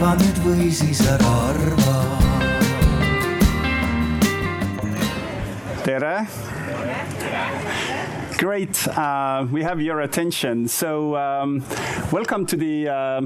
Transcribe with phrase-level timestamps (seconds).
[0.00, 1.96] arva nüüd või siis ära arva.
[5.84, 6.14] tere.
[8.40, 10.66] Great, uh, we have your attention.
[10.66, 11.62] So, um,
[12.10, 13.20] welcome to the uh,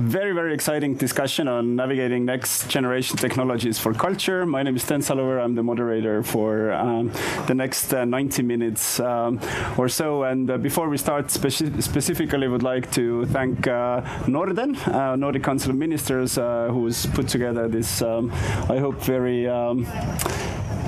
[0.00, 4.44] very, very exciting discussion on navigating next generation technologies for culture.
[4.44, 5.42] My name is Sten Saluveer.
[5.42, 7.10] I'm the moderator for um,
[7.46, 9.40] the next uh, 90 minutes um,
[9.78, 10.24] or so.
[10.24, 15.42] And uh, before we start, speci specifically, would like to thank uh, Norden, uh, Nordic
[15.42, 18.30] Council of Ministers, who's put together this, um,
[18.68, 19.86] I hope, very um,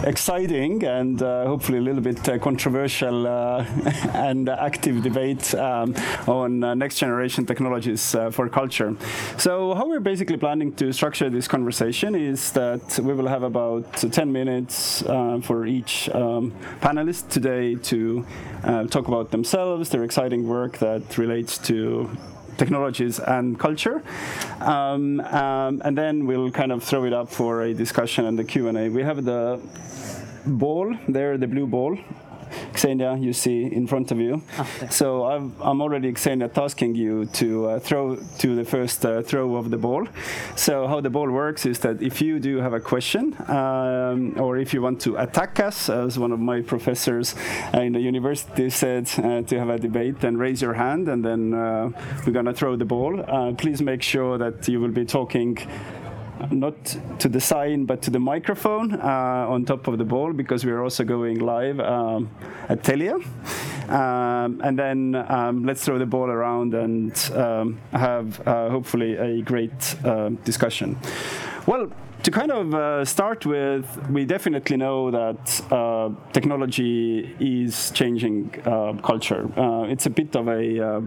[0.04, 3.64] exciting and uh, hopefully a little bit uh, controversial uh,
[4.14, 5.94] and active debate um,
[6.26, 8.96] on uh, next generation technologies uh, for culture.
[9.38, 13.92] So how we're basically planning to structure this conversation is that we will have about
[13.94, 15.02] 10 minutes
[15.42, 18.24] for each um, panelist today to
[18.90, 22.10] talk about themselves, their exciting work that relates to
[22.56, 24.02] technologies and culture.
[24.60, 28.44] Um, um, and then we'll kind of throw it up for a discussion and the
[28.44, 28.88] Q&A.
[28.88, 29.60] We have the
[30.46, 31.98] ball there, the blue ball.
[32.76, 34.42] Xenia, you see in front of you.
[34.58, 39.22] Oh, so i am already, Xenia, tasking you to uh, throw to the first uh,
[39.22, 40.06] throw of the ball.
[40.56, 44.58] So how the ball works is that if you do have a question, um, or
[44.58, 47.34] if you want to attack us, as one of my professors
[47.74, 51.24] uh, in the university said, uh, to have a debate, then raise your hand, and
[51.24, 51.90] then uh,
[52.26, 53.24] we're going to throw the ball.
[53.28, 55.58] Uh, please make sure that you will be talking
[56.50, 56.76] not
[57.18, 60.72] to the sign but to the microphone uh, on top of the ball because we
[60.72, 62.30] are also going live um,
[62.68, 63.22] at Telia.
[63.88, 69.42] Um, and then um, let's throw the ball around and um, have uh, hopefully a
[69.42, 70.98] great uh, discussion.
[71.66, 71.90] Well,
[72.22, 78.94] to kind of uh, start with, we definitely know that uh, technology is changing uh,
[79.02, 79.50] culture.
[79.58, 81.00] Uh, it's a bit of a uh,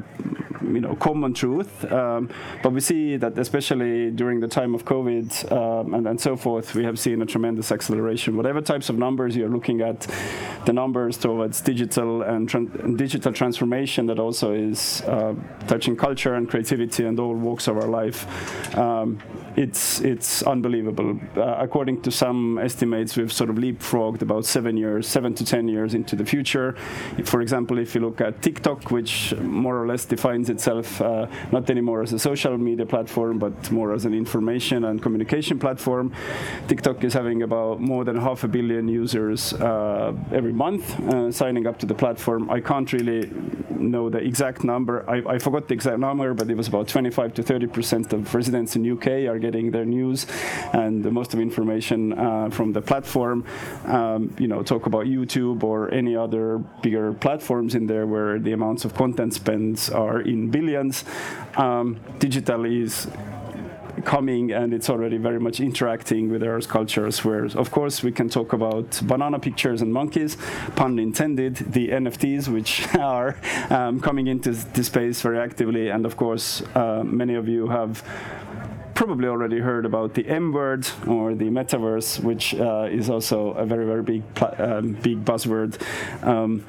[0.61, 2.29] you know common truth, um,
[2.61, 6.75] but we see that especially during the time of COVID um, and, and so forth,
[6.75, 8.35] we have seen a tremendous acceleration.
[8.35, 10.07] Whatever types of numbers you're looking at,
[10.65, 15.33] the numbers towards digital and, digital transformation that also is uh,
[15.67, 18.25] touching culture and creativity and all walks of our life.
[18.77, 19.19] Um,
[19.55, 21.04] it's it's unbelievable.
[21.05, 25.67] Uh, according to some estimates, we've sort of leapfrogged about seven years, seven to ten
[25.67, 26.75] years into the future.
[27.23, 31.69] For example, if you look at TikTok, which more or less defines itself uh, not
[31.69, 36.13] anymore as a social media platform, but more as an information and communication platform,
[36.67, 41.67] TikTok is having about more than half a billion users uh, every month uh, signing
[41.67, 42.49] up to the platform.
[42.49, 43.31] I can't really
[43.69, 45.07] know the exact number.
[45.09, 48.33] I, I forgot the exact number, but it was about 25 to 30 percent of
[48.33, 50.25] residents in UK are getting their news
[50.73, 53.45] and most of information uh, from the platform.
[53.85, 58.53] Um, you know, talk about YouTube or any other bigger platforms in there where the
[58.53, 61.05] amounts of content spends are in billions.
[61.57, 63.07] Um, digital is
[64.03, 68.27] coming and it's already very much interacting with our cultures where of course we can
[68.29, 70.37] talk about banana pictures and monkeys
[70.75, 73.37] pun intended the nfts which are
[73.69, 78.03] um, coming into this space very actively and of course uh, many of you have
[78.95, 83.65] probably already heard about the M word or the metaverse, which uh, is also a
[83.65, 84.23] very, very big,
[84.57, 85.79] um, big buzzword.
[86.23, 86.65] Um,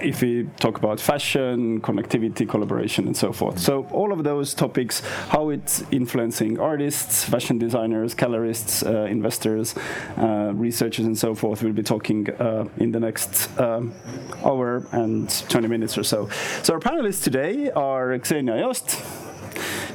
[0.00, 3.58] if we talk about fashion, connectivity, collaboration, and so forth.
[3.58, 9.74] So all of those topics, how it's influencing artists, fashion designers, colorists, uh, investors,
[10.18, 13.94] uh, researchers, and so forth, we'll be talking uh, in the next um,
[14.44, 16.28] hour and 20 minutes or so.
[16.62, 19.00] So our panelists today are Xenia Jost,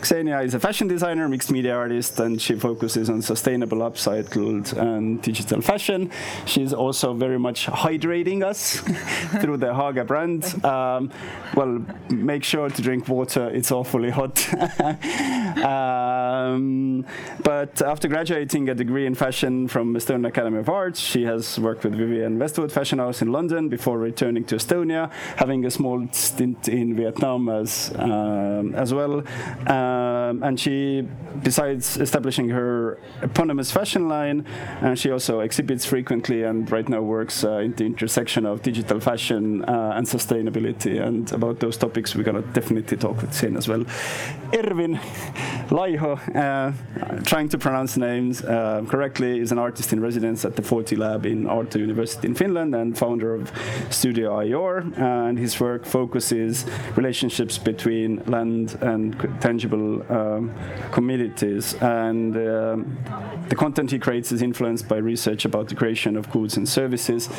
[0.03, 5.22] Xenia is a fashion designer, mixed media artist, and she focuses on sustainable, upcycled, and
[5.22, 6.11] digital fashion.
[6.45, 8.77] She's also very much hydrating us
[9.41, 10.63] through the Haga brand.
[10.63, 11.11] Um,
[11.56, 14.38] well, make sure to drink water, it's awfully hot.
[15.63, 17.06] um,
[17.44, 21.83] but after graduating a degree in fashion from Estonian Academy of Arts, she has worked
[21.83, 26.68] with Vivienne Westwood Fashion House in London before returning to Estonia, having a small stint
[26.68, 29.24] in Vietnam as, um, as well.
[29.65, 31.07] Um, and she,
[31.44, 34.45] besides establishing her eponymous fashion line,
[34.81, 38.62] and uh, she also exhibits frequently and right now works uh, in the intersection of
[38.62, 41.01] digital fashion uh, and sustainability.
[41.01, 43.83] And about those topics, we're going to definitely talk with Sin as well.
[44.54, 45.00] Ervin
[45.69, 50.62] Laiho, uh, trying to pronounce names uh, correctly, is an artist in residence at the
[50.62, 53.51] Forty Lab in Aalto University in Finland and founder of
[53.89, 54.98] Studio IOR.
[54.98, 56.65] And his work focuses
[56.95, 60.54] relationships between land and tangible uh, um,
[60.92, 62.98] communities, and um,
[63.50, 67.30] the content he creates is influenced by research about the creation of goods and services,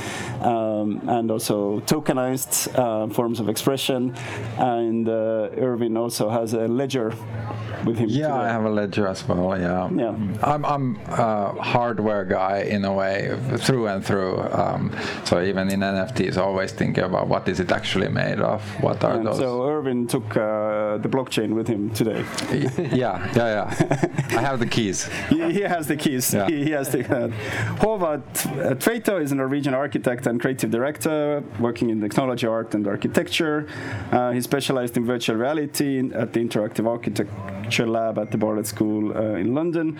[0.40, 4.14] um, and also tokenized uh, forms of expression.
[4.58, 7.12] And uh, Erwin also has a ledger
[7.84, 8.08] with him.
[8.08, 8.38] Yeah, today.
[8.38, 9.58] I have a ledger as well.
[9.58, 10.14] Yeah, Yeah.
[10.42, 14.40] I'm I'm a hardware guy in a way through and through.
[14.52, 14.92] Um,
[15.24, 18.62] so even in NFTs, always thinking about what is it actually made of?
[18.82, 19.38] What are And those?
[19.38, 22.24] so Irvin took uh, the blockchain with him today.
[22.92, 24.38] yeah, yeah, yeah.
[24.38, 25.08] I have the keys.
[25.28, 26.32] he, he has the keys.
[26.32, 26.46] Yeah.
[26.46, 27.00] He, he has the.
[27.00, 27.28] Uh,
[27.80, 32.86] Håvard uh, Tveito is a Norwegian architect and creative director working in technology, art, and
[32.86, 33.66] architecture.
[34.12, 36.86] Uh, he specialized in virtual reality at the Interactive
[37.68, 39.98] Architecture Lab at the Bartlett School uh, in London.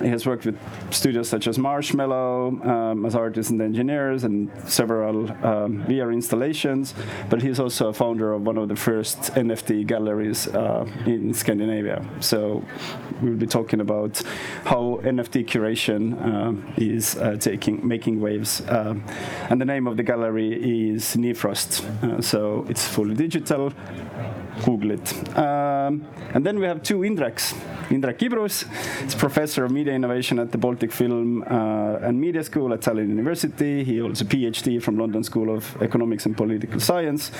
[0.00, 0.56] He has worked with
[0.90, 6.94] studios such as Marshmallow um, as artists and engineers and several um, VR installations.
[7.28, 12.04] But he's also a founder of one of the first NFT galleries uh, in Scandinavia.
[12.20, 12.62] So
[13.20, 14.22] we'll be talking about
[14.64, 18.62] how NFT curation um, is uh, taking making waves.
[18.68, 19.04] Um,
[19.50, 20.52] and the name of the gallery
[20.92, 21.82] is Nifrost.
[22.04, 23.72] Uh, so it's fully digital.
[24.64, 25.38] Google it.
[25.38, 27.54] Um, and then we have two Indreks.
[27.90, 28.64] Indrek Ibrus
[29.04, 33.08] is professor of media innovation at the Baltic Film uh, and Media School at Tallinn
[33.08, 33.82] University.
[33.82, 37.32] He holds a PhD from London School of Economics and Political Science.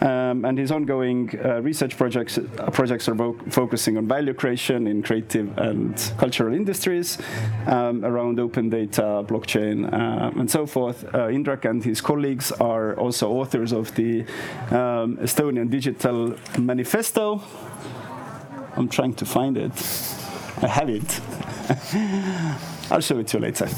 [0.00, 2.38] Um, and his ongoing uh, research projects,
[2.72, 3.16] projects are
[3.50, 7.18] focusing on value creation in creative and cultural industries
[7.66, 11.04] um, around open data, blockchain, uh, and so forth.
[11.06, 14.20] Uh, Indrek and his colleagues are also authors of the
[14.70, 17.42] um, Estonian Digital Manifesto.
[18.76, 19.72] I'm trying to find it.
[20.62, 21.20] I have it.
[22.90, 23.68] I'll show it to you later.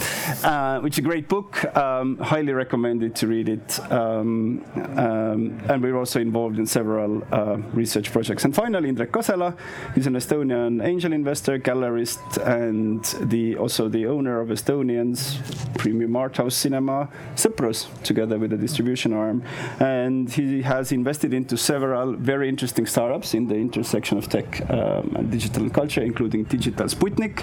[0.44, 1.64] Uh, is a great book.
[1.76, 3.80] Um, highly recommended to read it.
[3.90, 4.64] Um,
[4.96, 8.44] um, and we're also involved in several uh, research projects.
[8.44, 9.56] And finally, Indrek Kasela,
[9.94, 15.40] he's an Estonian angel investor, gallerist, and the also the owner of Estonian's
[15.76, 19.42] premium art house cinema, Sõprus, together with a distribution arm.
[19.80, 25.14] And he has invested into several very interesting startups in the intersection of tech um,
[25.16, 27.40] and digital culture, including Digital Sputnik,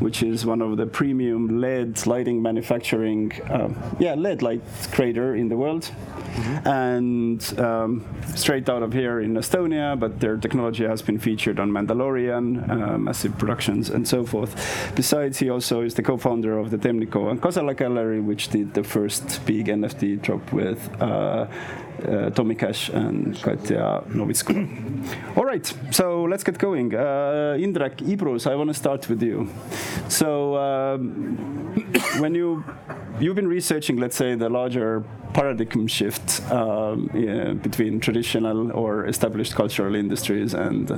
[0.00, 5.48] which is one of the premium LED lighting manufacturing, um, yeah, LED light creator in
[5.48, 5.88] the world.
[6.64, 8.04] And um,
[8.34, 12.98] straight out of here in Estonia, but their technology has been featured on Mandalorian, uh,
[12.98, 14.52] massive productions, and so forth.
[14.96, 18.82] Besides, he also is the co-founder of the Temnikova and Kasela Gallery, which did the
[18.82, 21.46] first big NFT drop with uh,
[22.06, 25.36] uh, Tommy Cash and Katja Novitskova.
[25.36, 26.94] All right, so let's get going.
[26.94, 29.48] Uh, Indrek Ibrus, I want to start with you.
[30.08, 31.36] So, um,
[32.18, 32.64] when you
[33.20, 39.54] you've been researching, let's say, the larger paradigm shift um, yeah, between traditional or established
[39.54, 40.90] cultural industries and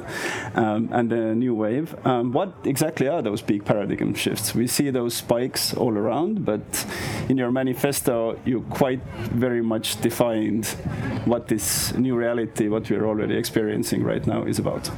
[0.55, 1.95] um, and the new wave.
[2.07, 4.55] Um, what exactly are those big paradigm shifts?
[4.55, 6.87] We see those spikes all around, but
[7.29, 9.03] in your manifesto, you quite
[9.33, 10.67] very much defined
[11.25, 14.91] what this new reality, what we're already experiencing right now, is about.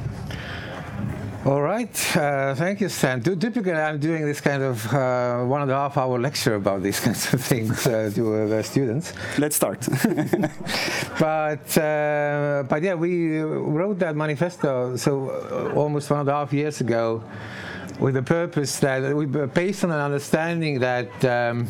[1.43, 3.19] All right, uh, thank you, Stan.
[3.23, 6.83] Ty- Typically, I'm doing this kind of uh, one and a half hour lecture about
[6.83, 9.13] these kinds of things uh, to uh, the students.
[9.39, 9.87] Let's start.
[11.19, 16.53] But uh, but yeah, we wrote that manifesto so uh, almost one and a half
[16.53, 17.23] years ago,
[18.01, 21.09] with the purpose that we based on an understanding that.
[21.23, 21.67] Um,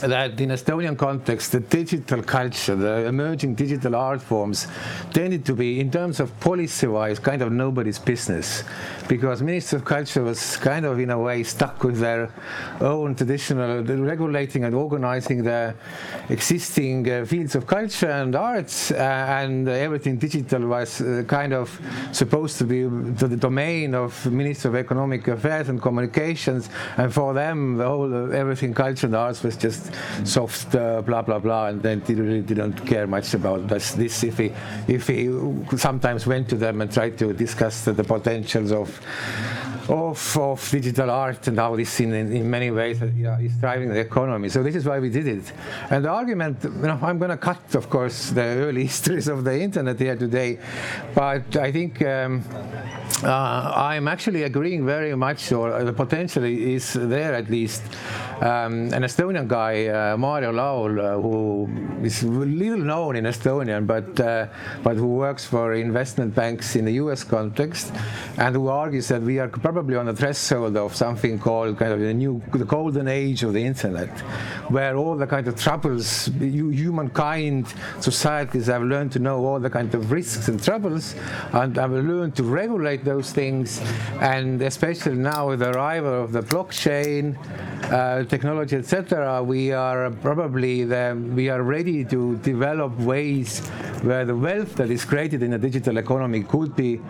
[0.00, 4.66] that in Estonian context, the digital culture, the emerging digital art forms
[5.12, 8.64] tended to be, in terms of policy-wise, kind of nobody's business.
[9.08, 12.30] Because Ministry of Culture was kind of, in a way, stuck with their
[12.80, 15.74] own traditional regulating and organizing the
[16.28, 21.80] existing uh, fields of culture and arts, uh, and everything digital was uh, kind of
[22.12, 27.76] supposed to be the domain of Ministry of Economic Affairs and Communications, and for them,
[27.76, 29.92] the whole uh, everything culture and arts was just
[30.24, 33.92] soft, uh, blah blah blah, and then they really didn't care much about this.
[33.92, 34.52] this if he
[34.88, 35.28] if he
[35.76, 39.00] sometimes went to them and tried to discuss the, the potentials of
[39.88, 44.00] of, of digital art and how this in, in, many ways uh, is driving the
[44.00, 44.48] economy.
[44.48, 45.52] So this is why we did it.
[45.90, 49.44] And the argument, you know, I'm going to cut, of course, the early histories of
[49.44, 50.58] the internet here today,
[51.14, 52.42] but I think um,
[53.22, 57.82] uh, I'm actually agreeing very much, or the potential is there at least,
[58.40, 61.68] um, an Estonian guy, uh, Mario Laul, uh, who
[62.04, 64.46] is little known in Estonian, but uh,
[64.82, 67.22] but who works for investment banks in the U.S.
[67.24, 67.92] context,
[68.38, 72.00] and who argues that we are probably on the threshold of something called kind of
[72.00, 74.10] the new, the golden age of the internet,
[74.68, 79.94] where all the kind of troubles, humankind, societies have learned to know all the kind
[79.94, 81.14] of risks and troubles,
[81.52, 83.80] and have learned to regulate those things,
[84.20, 87.36] and especially now with the arrival of the blockchain
[87.92, 93.60] uh, technology, etc., we are probably the, we are ready to develop ways
[94.02, 97.00] where the wealth that is created in a digital economy could be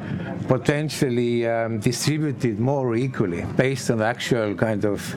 [0.46, 5.14] potentially um, distributed more equally based on the actual kind of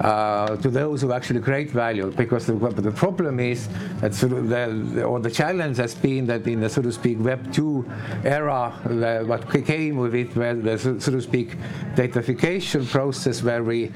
[0.00, 2.10] uh, to those who actually create value.
[2.10, 3.68] Because the, the problem is
[4.00, 7.18] that sort of the, or the challenge has been that in the so to speak
[7.20, 7.90] Web 2
[8.24, 11.56] era, the, what came with it, where the so to speak
[11.94, 13.92] datafication process, where we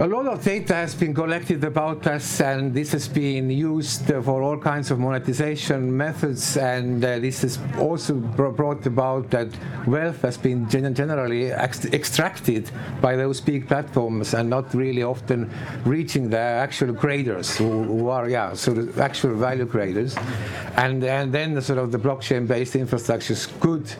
[0.00, 4.42] a lot of data has been collected about us, and this has been used for
[4.42, 6.56] all kinds of monetization methods.
[6.56, 9.48] And uh, this has also brought about that
[9.88, 15.50] wealth has been generally ex extracted by those big platforms, and not really often
[15.84, 20.16] reaching the actual creators who, who are, yeah, so the actual value creators.
[20.76, 23.92] And and then the sort of the blockchain-based infrastructures could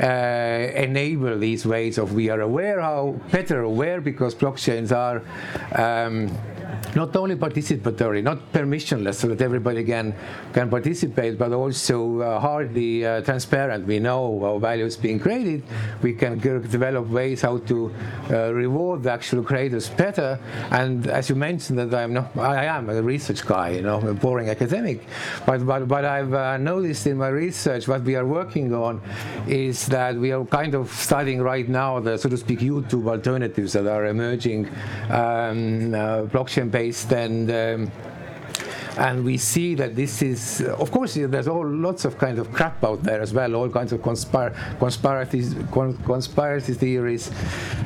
[0.00, 5.22] uh, enable these ways of we are aware how better aware because blockchains are
[5.80, 6.36] um,
[6.94, 10.14] not only participatory, not permissionless, so that everybody can
[10.52, 13.86] can participate, but also uh, hardly uh, transparent.
[13.86, 15.62] We know our value is being created.
[16.02, 17.94] We can develop ways how to
[18.30, 20.38] uh, reward the actual creators better.
[20.70, 24.14] And as you mentioned, that I'm not, I am a research guy, you know, a
[24.14, 25.06] boring academic,
[25.46, 29.00] but but but I've uh, noticed in my research what we are working on
[29.46, 33.72] is that we are kind of studying right now the so to speak YouTube alternatives
[33.72, 34.68] that are emerging,
[35.10, 36.22] um, uh,
[37.12, 37.92] and um,
[38.96, 42.84] and we see that this is, of course, there's all lots of kind of crap
[42.84, 45.40] out there as well, all kinds of conspiracy
[46.74, 47.30] theories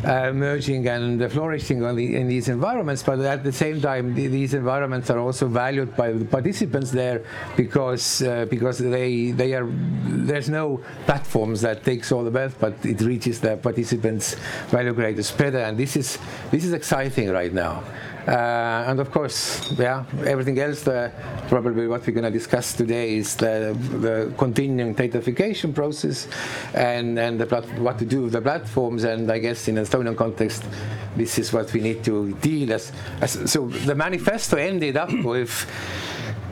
[0.07, 3.03] uh, emerging and flourishing the, in these environments.
[3.03, 7.23] But at the same time, these environments are also valued by the participants there
[7.57, 12.75] because uh, because they they are there's no platforms that takes all the wealth, but
[12.85, 14.35] it reaches the participants'
[14.69, 16.19] value creators better, and this is
[16.51, 17.83] this is exciting right now.
[18.27, 21.11] Uh, and of course, yeah, everything else, uh,
[21.49, 26.29] probably what we're going to discuss today is the, the continuing datafication process
[26.75, 27.47] and, and the
[27.79, 29.05] what to do with the platforms.
[29.05, 30.65] And I guess in Estonian context,
[31.17, 32.93] this is what we need to deal as.
[33.21, 35.67] as so the manifesto ended up with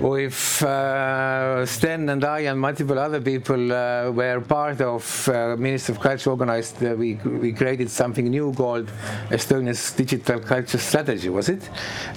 [0.00, 5.94] with uh, Sten and I and multiple other people uh, were part of uh, Ministry
[5.94, 8.88] of Culture organized, uh, we, we created something new called
[9.30, 11.68] Estonia's Digital Culture Strategy, was it?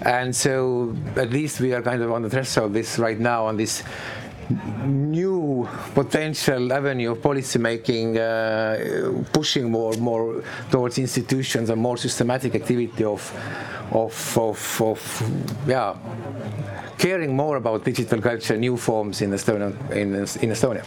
[0.01, 3.45] And so at least we are kind of on the threshold of this right now
[3.45, 3.83] on this
[4.85, 12.55] new potential avenue of policy making, uh, pushing more more towards institutions and more systematic
[12.55, 13.21] activity of
[13.91, 15.23] of of, of
[15.67, 15.95] yeah
[16.99, 19.73] caring more about digital culture, new forms in Estonia.
[19.91, 20.83] In, in Estonia.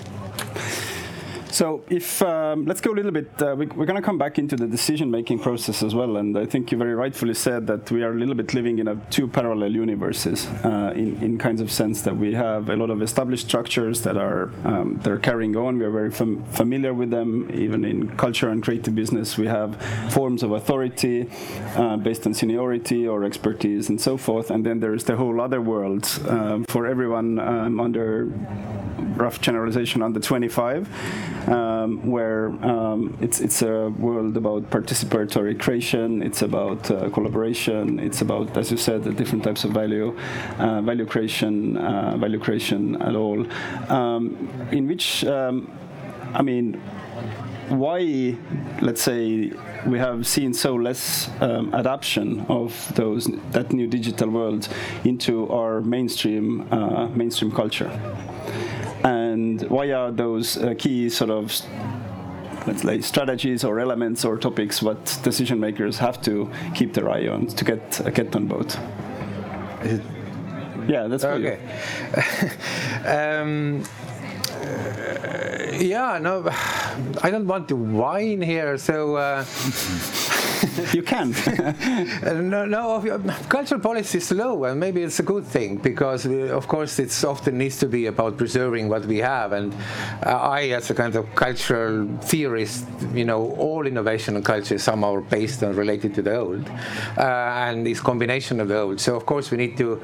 [1.53, 4.39] So if um, let's go a little bit, uh, we, are going to come back
[4.39, 8.03] into the decision-making process as well, and I think you very rightfully said that we
[8.03, 11.71] are a little bit living in a two parallel universes, uh, in, in kinds of
[11.71, 15.55] sense that we have a lot of established structures that are um, that are carrying
[15.55, 15.77] on.
[15.77, 19.37] We are very fam familiar with them, even in culture and creative business.
[19.37, 19.77] We have
[20.11, 21.29] forms of authority
[21.77, 25.61] uh, based on seniority or expertise and so forth, and then there's the whole other
[25.61, 28.33] world um, for everyone um, under
[29.17, 30.89] rough generalization under 25,
[31.49, 36.23] um, where um, it's it's a world about participatory creation.
[36.23, 37.99] It's about uh, collaboration.
[37.99, 40.17] It's about, as you said, the different types of value,
[40.59, 43.47] uh, value creation, uh, value creation at all.
[43.91, 45.71] Um, in which, um,
[46.35, 46.81] I mean,
[47.69, 48.37] why,
[48.81, 49.53] let's say,
[49.87, 54.69] we have seen so less um, adaptation of those that new digital world
[55.05, 57.91] into our mainstream uh, mainstream culture
[59.05, 61.53] and why are those uh, key sort of
[62.67, 67.27] let's say strategies or elements or topics what decision makers have to keep their eye
[67.27, 68.79] on to get uh, get on boat
[70.89, 71.59] yeah that's okay.
[73.05, 73.83] Um,
[74.53, 76.45] uh, yeah no
[77.23, 79.45] i don't want to whine here so uh,
[80.93, 81.35] you can.
[82.23, 86.27] Uh, no, no, uh, cultural policy is slow, and maybe it's a good thing because,
[86.27, 89.53] we, of course, it often needs to be about preserving what we have.
[89.53, 89.73] And
[90.25, 94.83] uh, I, as a kind of cultural theorist, you know, all innovation and culture is
[94.83, 96.69] somehow based and related to the old,
[97.19, 99.01] uh, and this combination of the old.
[99.01, 100.01] So, of course, we need to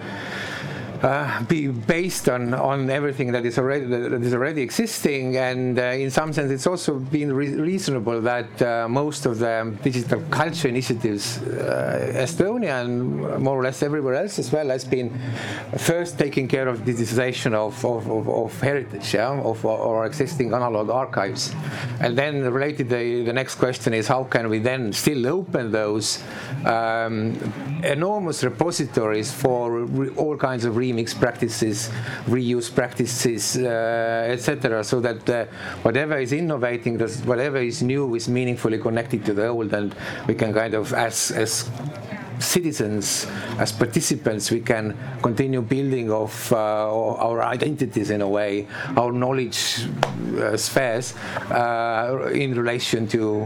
[1.02, 5.83] uh, be based on, on everything that is already that is already existing, and uh,
[5.83, 10.69] in some sense, it's also been re- reasonable that uh, most of the digital culture
[10.69, 15.17] initiatives, uh, Estonia and more or less everywhere else as well, has been
[15.76, 20.90] first taking care of digitization of, of, of, of heritage, yeah, of our existing analog
[20.90, 21.55] archives,
[22.00, 26.23] and then related the, the next question is how can we then still open those
[26.64, 27.37] um,
[27.85, 31.90] enormous repositories for re- all kinds of remix practices,
[32.26, 35.45] reuse practices, uh, etc., so that uh,
[35.83, 39.95] whatever is innovating, whatever is new, is meaningfully connected to the old, and
[40.26, 41.71] we can kind of, as as
[42.40, 43.26] citizens,
[43.59, 48.66] as participants, we can continue building of uh, our identities in a way,
[48.97, 49.87] our knowledge
[50.38, 51.14] uh, spheres
[51.50, 53.45] uh, in relation to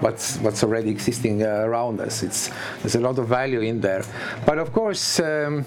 [0.00, 2.22] what's what's already existing uh, around us.
[2.22, 4.04] It's there's a lot of value in there,
[4.46, 5.20] but of course.
[5.20, 5.64] Um,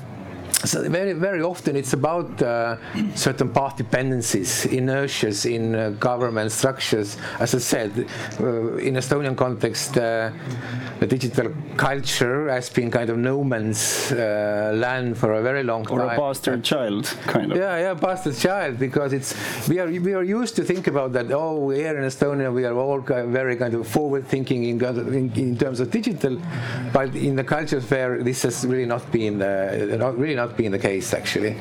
[0.63, 2.77] so very, very often it's about uh,
[3.15, 7.17] certain path dependencies, inertias in uh, government structures.
[7.39, 7.91] As I said,
[8.39, 10.31] uh, in Estonian context, uh,
[10.99, 15.87] the digital culture has been kind of no man's uh, land for a very long
[15.89, 16.09] or time.
[16.09, 17.57] Or a bastard child, kind of.
[17.57, 19.35] Yeah, yeah, bastard child, because it's
[19.67, 21.31] we are we are used to think about that.
[21.31, 25.79] Oh, here in Estonia, we are all very kind of forward-thinking in, in, in terms
[25.79, 26.39] of digital,
[26.93, 30.71] but in the culture sphere, this has really not been the not really not been
[30.71, 31.53] the case actually.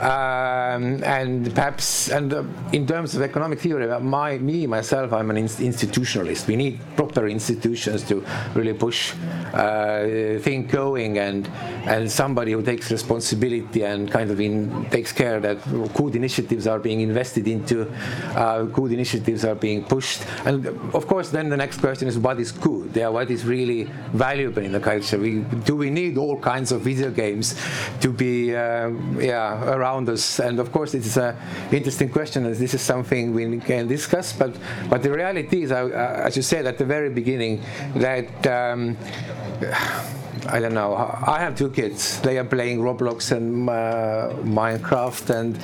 [0.00, 5.30] Um, and perhaps, and uh, in terms of economic theory, uh, my me myself, I'm
[5.30, 6.46] an inst- institutionalist.
[6.46, 8.24] We need proper institutions to
[8.54, 9.14] really push
[9.52, 11.48] uh, thing going, and
[11.86, 15.58] and somebody who takes responsibility and kind of in, takes care that
[15.94, 17.90] good initiatives are being invested into,
[18.34, 22.38] uh, good initiatives are being pushed, and of course, then the next question is what
[22.40, 22.90] is good?
[22.94, 25.18] Yeah, what is really valuable in the culture?
[25.18, 27.54] We, do we need all kinds of video games
[28.00, 28.23] to be
[28.54, 30.40] uh, yeah around us?
[30.40, 31.36] And of course, it's an
[31.72, 34.32] interesting question, and this is something we can discuss.
[34.32, 34.52] But
[34.88, 37.62] but the reality is, uh, as you said at the very beginning,
[37.96, 38.46] that.
[38.46, 38.96] Um,
[40.48, 40.94] I don't know.
[40.94, 42.20] I have two kids.
[42.20, 45.58] They are playing Roblox and uh, Minecraft and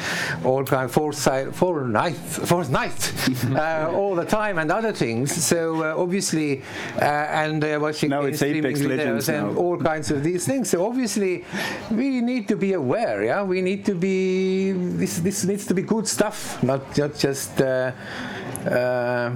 [0.44, 2.20] all kind of Fortnite,
[2.50, 5.32] Fortnite, uh, all the time and other things.
[5.44, 6.62] So uh, obviously,
[6.96, 10.70] uh, and uh, watching Now it's Apex Legends and all kinds of these things.
[10.70, 11.44] So obviously,
[11.90, 13.24] we need to be aware.
[13.24, 14.72] Yeah, we need to be.
[14.72, 17.60] This this needs to be good stuff, not not just.
[18.66, 19.32] Uh,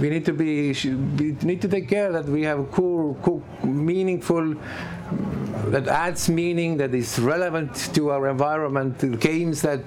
[0.00, 4.54] we need to be we need to take care that we have cool, cool meaningful
[5.66, 9.80] that adds meaning that is relevant to our environment games that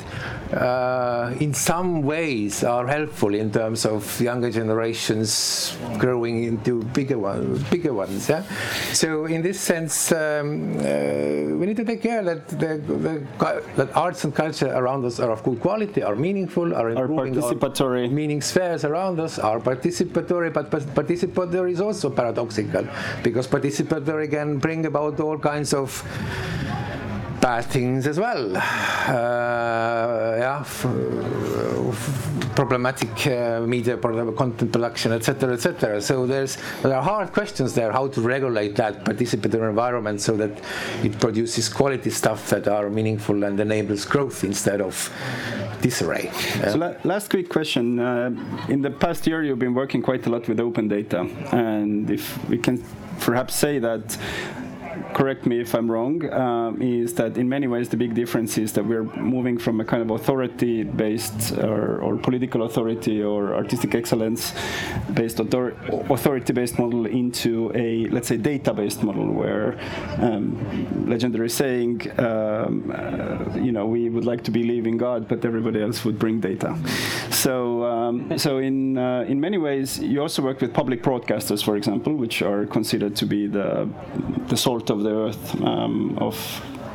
[0.53, 7.63] uh, in some ways are helpful in terms of younger generations growing into bigger ones
[7.69, 8.43] bigger ones yeah
[8.93, 10.83] so in this sense um, uh,
[11.59, 15.31] we need to take care that the, the, that arts and culture around us are
[15.31, 18.11] of good quality are meaningful are improving our participatory.
[18.11, 22.87] meaning spheres around us are participatory, but participatory is also paradoxical
[23.23, 26.03] because participatory can bring about all kinds of
[27.39, 28.57] bad things as well.
[28.57, 30.63] Uh, yeah,
[32.55, 36.01] problematic uh, media content production, etc., etc.
[36.01, 40.51] So there's there are hard questions there how to regulate that participatory environment so that
[41.03, 45.11] it produces quality stuff that are meaningful and enables growth instead of
[45.81, 46.31] disarray.
[46.63, 47.99] So la- last quick question.
[47.99, 48.31] Uh,
[48.67, 52.23] in the past year, you've been working quite a lot with open data, and if
[52.49, 52.83] we can
[53.19, 54.17] perhaps say that.
[55.13, 56.31] Correct me if I'm wrong.
[56.31, 59.85] Um, is that in many ways the big difference is that we're moving from a
[59.85, 65.75] kind of authority-based or, or political authority or artistic excellence-based author-
[66.09, 69.77] authority-based model into a let's say data-based model where
[70.19, 75.43] um, legendary saying, um, uh, you know, we would like to believe in God, but
[75.43, 76.77] everybody else would bring data.
[77.31, 81.75] So, um, so in uh, in many ways, you also work with public broadcasters, for
[81.75, 83.89] example, which are considered to be the
[84.47, 86.35] the salt of the earth um, of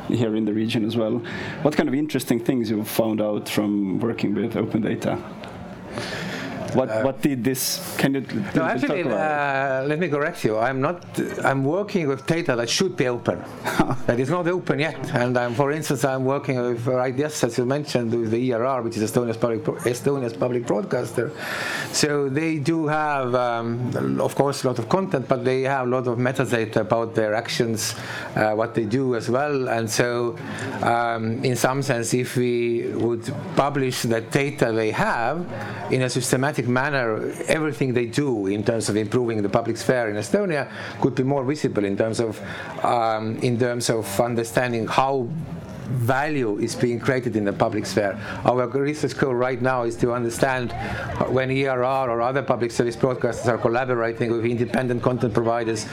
[0.07, 1.19] here in the region as well.
[1.61, 5.17] What kind of interesting things you've found out from working with open data?
[6.75, 7.95] What what did this?
[7.97, 8.21] Can you?
[8.53, 10.57] No, actually, uh, let me correct you.
[10.57, 11.03] I'm not.
[11.43, 13.41] I'm working with data that should be open.
[14.07, 14.99] that is not open yet.
[15.13, 18.81] And I'm, for instance, I'm working with right yes, as you mentioned, with the ERR,
[18.81, 21.31] which is Estonia's public Estonia's public broadcaster.
[21.91, 25.89] So they do have, um, of course, a lot of content, but they have a
[25.89, 27.95] lot of metadata about their actions,
[28.35, 29.69] uh, what they do as well.
[29.69, 30.37] And so,
[30.81, 35.45] um, in some sense, if we would publish the data they have
[35.91, 40.15] in a systematic manner, everything they do in terms of improving the public sphere in
[40.15, 40.69] Estonia
[41.01, 42.39] could be more visible in terms of
[42.83, 45.27] um, in terms of understanding how
[45.85, 48.19] value is being created in the public sphere.
[48.45, 50.71] Our research goal right now is to understand
[51.29, 55.83] when ERR or other public service broadcasters are collaborating with independent content providers,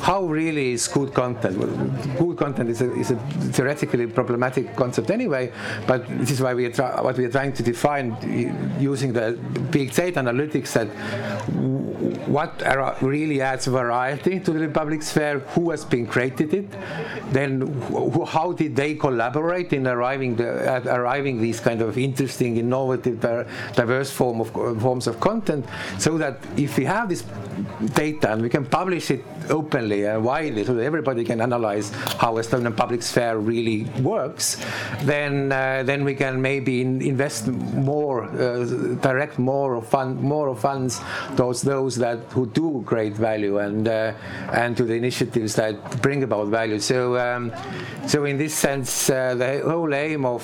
[0.00, 1.58] how really is good content?
[1.58, 1.68] Well,
[2.18, 5.52] Good content is a, is a theoretically problematic concept anyway,
[5.86, 8.16] but this is why we are what we are trying to define
[8.78, 9.38] using the
[9.70, 10.88] big data analytics that
[12.26, 16.70] what really adds variety to the public sphere, who has been created it,
[17.32, 17.60] then
[18.26, 23.20] how did they collaborate in arriving the, at arriving these kind of interesting, innovative,
[23.74, 24.50] diverse form of
[24.80, 25.64] forms of content,
[25.98, 27.24] so that if we have this
[27.94, 32.34] data and we can publish it openly and widely, so that everybody can analyze how
[32.34, 34.56] Estonian public sphere really works,
[35.02, 38.64] then uh, then we can maybe in, invest more, uh,
[39.00, 41.00] direct more of fund, more of funds
[41.36, 44.12] towards those that who do create value and uh,
[44.52, 46.78] and to the initiatives that bring about value.
[46.78, 47.52] So um,
[48.06, 50.42] so in this sense, uh, the whole aim of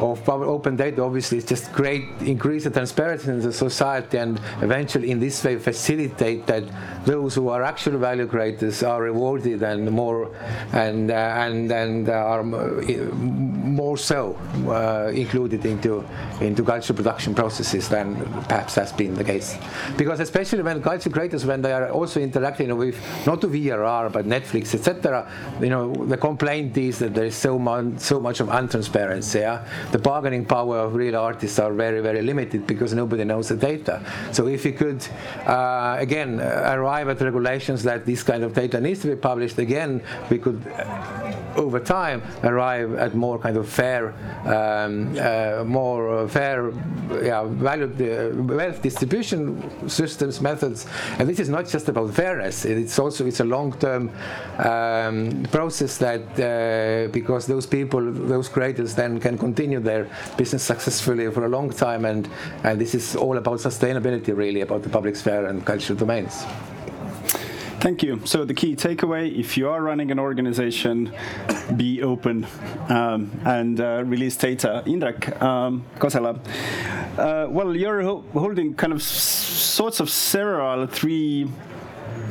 [0.00, 5.10] of open data obviously is just create increase the transparency in the society and eventually
[5.10, 6.64] in this way facilitate that
[7.04, 10.30] those who are actual value creators are rewarded and more
[10.72, 14.36] and uh, and and are more so
[14.68, 16.04] uh, included into
[16.40, 18.16] into culture production processes than
[18.48, 19.56] perhaps has been the case.
[19.96, 24.74] Because especially when culture creators when they are also interacting with not ERR but Netflix
[24.74, 29.40] etc you know the complaint is that there is so much so much of untransparency
[29.40, 29.66] yeah?
[29.92, 34.02] the bargaining power of real artists are very very limited because nobody knows the data
[34.32, 35.06] so if we could
[35.46, 39.58] uh, again uh, arrive at regulations that this kind of data needs to be published
[39.58, 41.18] again we could uh,
[41.58, 46.70] over time arrive at more kind of fair, um, uh, more uh, fair,
[47.22, 47.88] yeah, value
[48.48, 50.86] wealth distribution systems methods.
[51.18, 54.10] And this is not just about fairness; it's also it's a long-term
[54.58, 61.30] um, process that uh, because those people, those creators, then can continue their business successfully
[61.30, 62.04] for a long time.
[62.04, 62.28] And
[62.64, 66.44] and this is all about sustainability, really, about the public sphere and cultural domains.
[67.80, 68.20] Thank you.
[68.24, 71.12] So the key takeaway: if you are running an organization,
[71.76, 72.44] be open
[72.88, 74.82] um, and uh, release data.
[74.84, 75.84] Indrek um,
[77.18, 81.46] uh, well, you're ho- holding kind of s- sorts of several three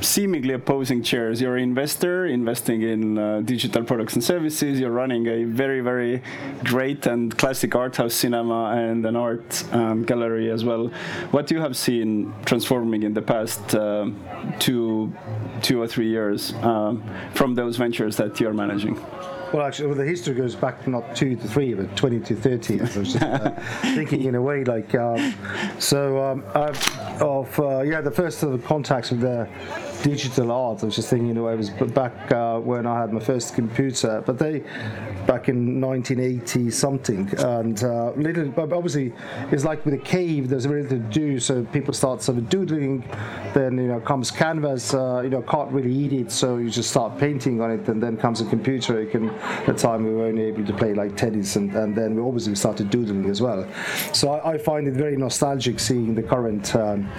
[0.02, 1.42] seemingly opposing chairs.
[1.42, 4.80] You're an investor investing in uh, digital products and services.
[4.80, 6.22] You're running a very, very
[6.64, 10.88] great and classic art house cinema and an art um, gallery as well.
[11.32, 14.10] What you have seen transforming in the past uh,
[14.60, 15.14] two,
[15.62, 19.00] two or three years um, from those ventures that you're managing?
[19.54, 22.80] Well, actually, well, the history goes back not two to three, but 20 to 30.
[22.80, 23.50] I was just uh,
[23.96, 25.34] thinking in a way like, um,
[25.80, 29.48] so um, I've, of, uh, yeah, the first of contacts with the
[30.04, 33.14] digital art, I was just thinking you know, way, was back uh, when I had
[33.14, 34.60] my first computer, but they,
[35.26, 39.14] back in 1980 something, and uh, little, but obviously,
[39.52, 42.50] it's like with a cave, there's very little to do, so people start sort of
[42.50, 43.04] doodling,
[43.54, 46.90] then, you know, comes canvas, uh, you know, can't really eat it, so you just
[46.90, 50.14] start painting on it, and then comes a computer, you can at the time we
[50.14, 53.42] were only able to play like tennis and, and then we obviously started doodling as
[53.42, 53.68] well.
[54.14, 57.10] So I, I find it very nostalgic seeing the current um,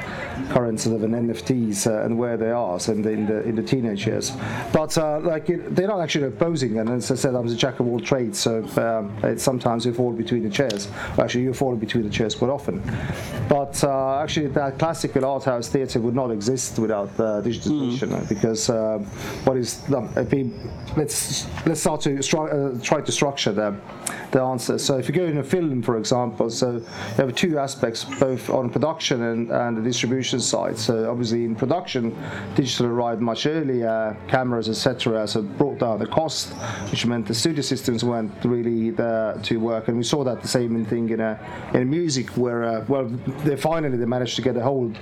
[0.50, 3.42] current sort of an NFTs uh, and where they are so in the in the,
[3.42, 4.32] in the teenage years.
[4.72, 7.56] But uh, like it, they're not actually opposing and as I said I was a
[7.56, 10.88] jack of all trades so um, it's sometimes you fall between the chairs.
[11.18, 12.82] Actually you fall between the chairs quite often.
[13.48, 18.68] But uh, actually that classical art house theatre would not exist without uh, digitization because
[18.68, 18.98] uh,
[19.44, 19.80] what is
[20.16, 23.76] I mean, let's let's start to stru- uh, try to structure the
[24.32, 24.78] the answer.
[24.78, 26.84] So if you go in a film, for example, so you
[27.16, 30.78] have two aspects, both on production and, and the distribution side.
[30.78, 32.16] So obviously in production,
[32.58, 35.28] digital arrived much earlier, cameras, etc.
[35.28, 36.52] So brought down the cost,
[36.90, 39.86] which meant the studio systems weren't really there to work.
[39.86, 41.38] And we saw that the same thing in a
[41.72, 43.06] in music, where uh, well,
[43.46, 44.96] they finally they managed to get a hold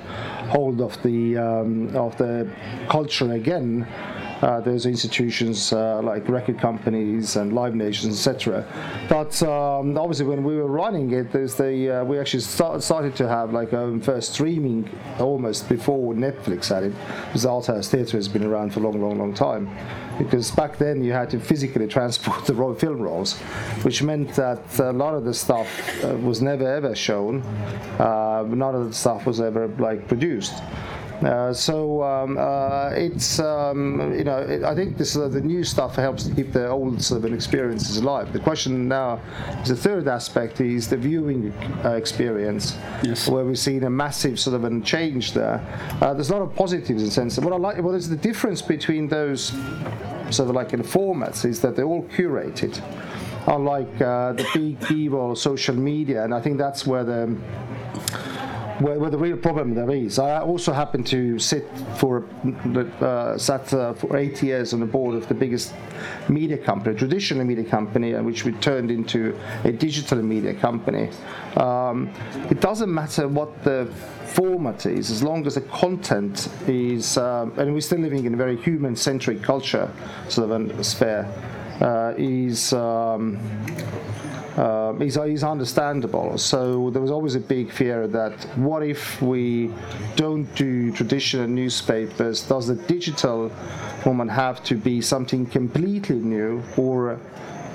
[0.57, 2.47] hold of the um, of the
[2.91, 3.87] culture again
[4.43, 8.67] uh, those institutions uh, like record companies and Live Nations, etc.
[9.09, 13.17] But um, obviously, when we were running it, there's the uh, we actually start, started
[13.17, 16.93] to have like our first streaming almost before Netflix had it,
[17.27, 19.71] because Art House Theatre has been around for a long, long, long time.
[20.19, 23.39] Because back then you had to physically transport the film rolls,
[23.83, 25.69] which meant that a lot of the stuff
[26.05, 27.43] uh, was never ever shown.
[27.99, 30.55] Uh, none of the stuff was ever like produced.
[31.23, 35.65] Uh, so um, uh, it's um, you know it, I think this uh, the new
[35.65, 38.33] stuff helps to keep the old sort of an experiences alive.
[38.33, 39.21] The question now
[39.63, 41.53] is the third aspect is the viewing
[41.85, 43.29] uh, experience, Yes.
[43.29, 45.61] where we've seen a massive sort of a change there.
[46.03, 47.39] Uh, there's a lot of positives in the sense.
[47.39, 49.53] What I like, what is the difference between those
[50.31, 52.83] sort of like in formats is that they're all curated.
[53.49, 57.37] Unlike uh, the big evil social media, and I think that's where the
[58.81, 60.19] where, where the real problem there is.
[60.19, 62.25] I also happen to sit for
[63.01, 65.75] uh, sat uh, for eight years on the board of the biggest
[66.29, 71.11] media company, traditional media company, which we turned into a digital media company.
[71.57, 72.13] Um,
[72.51, 73.91] it doesn't matter what the
[74.27, 78.37] format is, as long as the content is, um, and we're still living in a
[78.37, 79.91] very human-centric culture,
[80.29, 81.27] sort of a sphere,
[81.81, 82.73] uh, is.
[82.73, 83.39] Um,
[84.57, 86.39] uh, is, is understandable.
[86.39, 89.71] So there was always a big fear that what if we
[90.17, 92.43] don't do traditional newspapers?
[92.43, 93.51] Does the digital
[94.03, 97.19] format have to be something completely new, or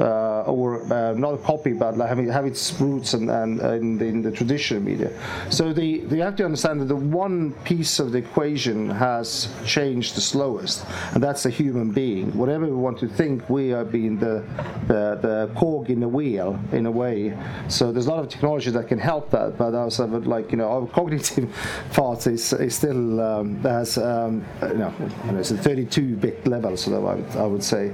[0.01, 4.05] or uh, not a copy, but like having have its roots and and in, the,
[4.05, 5.11] in the traditional media.
[5.49, 9.49] So the, the you have to understand that the one piece of the equation has
[9.65, 12.35] changed the slowest, and that's the human being.
[12.37, 14.43] Whatever we want to think, we are being the
[14.87, 17.37] the, the cog in the wheel in a way.
[17.67, 20.69] So there's a lot of technology that can help that, but also like you know
[20.69, 21.49] our cognitive
[21.93, 24.93] part is, is still um, has um, you know
[25.39, 27.93] it's a 32-bit level, so I would, I would say.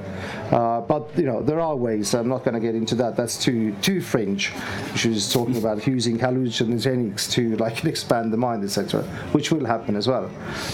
[0.51, 1.96] Uh, but you know there are ways.
[2.13, 3.15] I'm not going to get into that.
[3.15, 4.53] That's too too fringe.
[4.95, 9.95] She was talking about using hallucinogenics to like expand the mind, etc., which will happen
[9.95, 10.29] as well.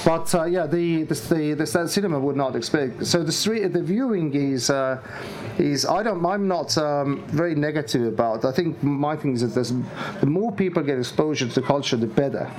[0.06, 3.06] But uh, yeah, the the, the the cinema would not expect.
[3.06, 5.02] So the street, the viewing is uh,
[5.58, 8.46] is I don't I'm not um, very negative about.
[8.46, 9.84] I think my thing is that
[10.20, 12.50] the more people get exposure to the culture, the better.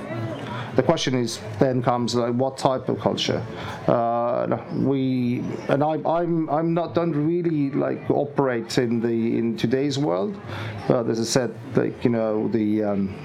[0.75, 3.41] The question is then comes like what type of culture.
[3.87, 9.97] Uh, we and I'm I'm I'm not don't really like operate in the in today's
[9.97, 10.39] world,
[10.89, 12.83] as I said, like you know the.
[12.83, 13.15] Um,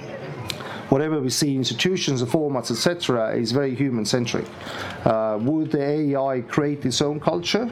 [0.91, 4.45] whatever we see institutions, the formats, etc., is very human centric.
[5.05, 7.71] Uh, would the AI create its own culture?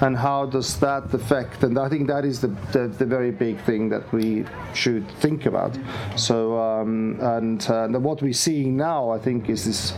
[0.00, 1.62] And how does that affect?
[1.62, 5.46] And I think that is the, the, the very big thing that we should think
[5.46, 5.76] about.
[6.16, 9.92] So, um, and, uh, and what we're seeing now, I think, is this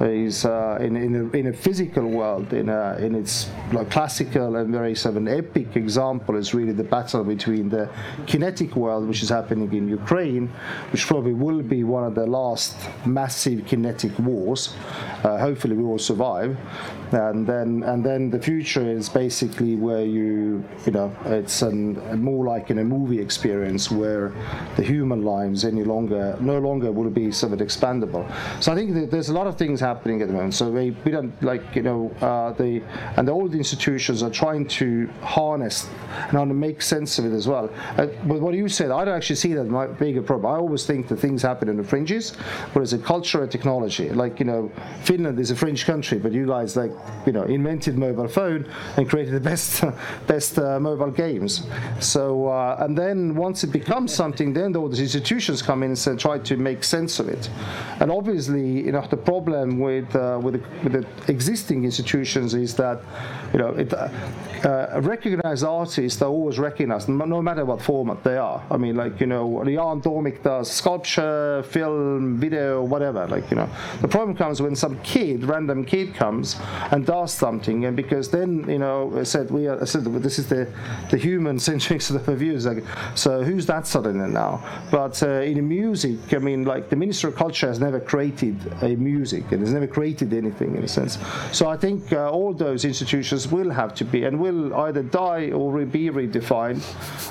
[0.00, 4.56] is uh, in, in, a, in a physical world, in, a, in its like, classical
[4.56, 7.88] and very sort of an epic example is really the battle between the
[8.26, 10.48] kinetic world, which is happening in Ukraine,
[10.92, 14.74] which probably will be one of the last massive kinetic wars.
[15.24, 16.56] Uh, hopefully, we will survive.
[17.12, 22.44] And then, and then the future is basically where you, you know, it's an, more
[22.44, 24.32] like in a movie experience where
[24.76, 28.30] the human lives any longer, no longer will be sort of expandable.
[28.62, 30.54] So I think there's a lot of things happening at the moment.
[30.54, 32.82] So we, we don't like, you know, uh, the
[33.16, 35.88] and the old institutions are trying to harness
[36.30, 37.70] and to make sense of it as well.
[37.96, 40.52] Uh, but what you said, I don't actually see that my bigger problem.
[40.52, 42.34] I always think that things happen in the fringes,
[42.72, 44.70] whereas a culture and technology, like you know,
[45.02, 46.92] Finland is a fringe country, but you guys like
[47.26, 49.84] you know invented mobile phone and created the best
[50.26, 51.66] best uh, mobile games.
[52.00, 56.20] So uh, and then once it becomes something, then all the institutions come in and
[56.20, 57.50] try to make sense of it.
[58.00, 62.74] And obviously, you know, the problem with uh, with, the, with the existing institutions is
[62.76, 63.00] that
[63.52, 63.92] you know it,
[64.64, 68.62] uh, recognized artists are always recognized, no matter what format they are.
[68.70, 73.26] I mean, like you know, Jaan Toomik does sculpture, film, video, whatever.
[73.26, 73.68] Like you know,
[74.00, 76.56] the problem comes when some kid, random kid, comes
[76.90, 80.38] and does something, and because then you know, I said we are, I said this
[80.38, 80.68] is the
[81.10, 82.66] the human centric sort of views.
[82.66, 84.62] Like, so who's that suddenly now?
[84.90, 88.96] But uh, in music, I mean, like the Minister of Culture has never created a
[88.96, 91.18] music and has never created anything in a sense.
[91.52, 95.50] So I think uh, all those institutions will have to be and will either die
[95.50, 96.82] or re- be redefined,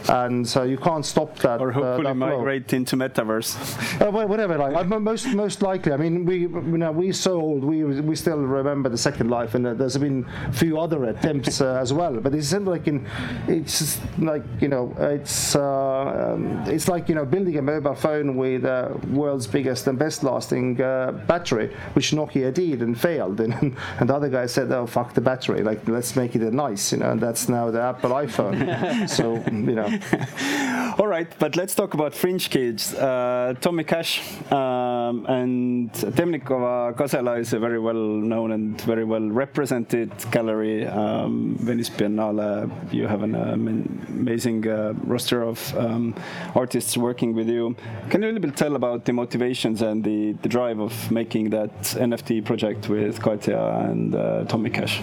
[0.09, 1.61] and so you can't stop that.
[1.61, 4.01] Or uh, hopefully that migrate into metaverse.
[4.01, 5.91] Uh, wha- whatever, like uh, most most likely.
[5.93, 7.63] I mean, we you know we're so old.
[7.63, 11.61] We we still remember the Second Life, and uh, there's been a few other attempts
[11.61, 12.13] uh, as well.
[12.19, 13.05] But it's like in,
[13.47, 18.35] it's like you know, it's uh, um, it's like you know building a mobile phone
[18.37, 23.53] with uh, world's biggest and best lasting uh, battery, which Nokia did and failed, and
[23.99, 26.91] and the other guy said, "Oh fuck the battery, like let's make it a nice,"
[26.91, 29.09] you know, and that's now the Apple iPhone.
[29.17, 30.95] so you know.
[30.99, 32.93] All right, but let's talk about fringe kids.
[32.93, 39.21] Uh, Tommy Cash um, and Temnikova Kasela is a very well known and very well
[39.29, 40.87] represented gallery.
[40.87, 43.67] Um, Venice Biennale, you have an um,
[44.09, 46.15] amazing uh, roster of um,
[46.55, 47.75] artists working with you.
[48.09, 51.51] Can you a little bit tell about the motivations and the, the drive of making
[51.51, 55.01] that NFT project with Katja and uh, Tommy Cash?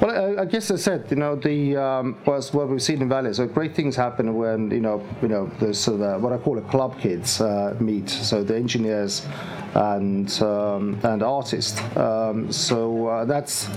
[0.00, 3.08] Well, I, I guess I said, you know, the um, was what we've seen in
[3.08, 3.32] Valley.
[3.32, 6.38] So great things happen when you know, you know, there's sort of a, what I
[6.38, 8.10] call a club kids uh, meet.
[8.10, 9.26] So the engineers
[9.74, 11.80] and um, and artists.
[11.96, 13.68] Um, so uh, that's.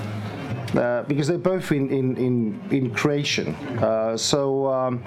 [0.76, 5.04] Uh, because they're both in in in, in creation, uh, so um,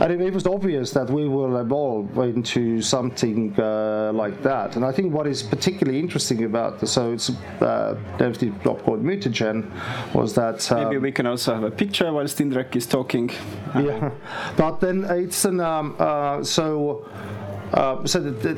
[0.00, 4.76] and it, it, was obvious that we will evolve into something uh, like that.
[4.76, 9.02] And I think what is particularly interesting about the so it's uh, NFT block called
[9.02, 9.70] Mutagen
[10.14, 13.30] was that um, maybe we can also have a picture while Indrek is talking.
[13.74, 14.10] Yeah,
[14.56, 17.08] but then it's an um, uh, so.
[17.72, 18.56] Uh, so that,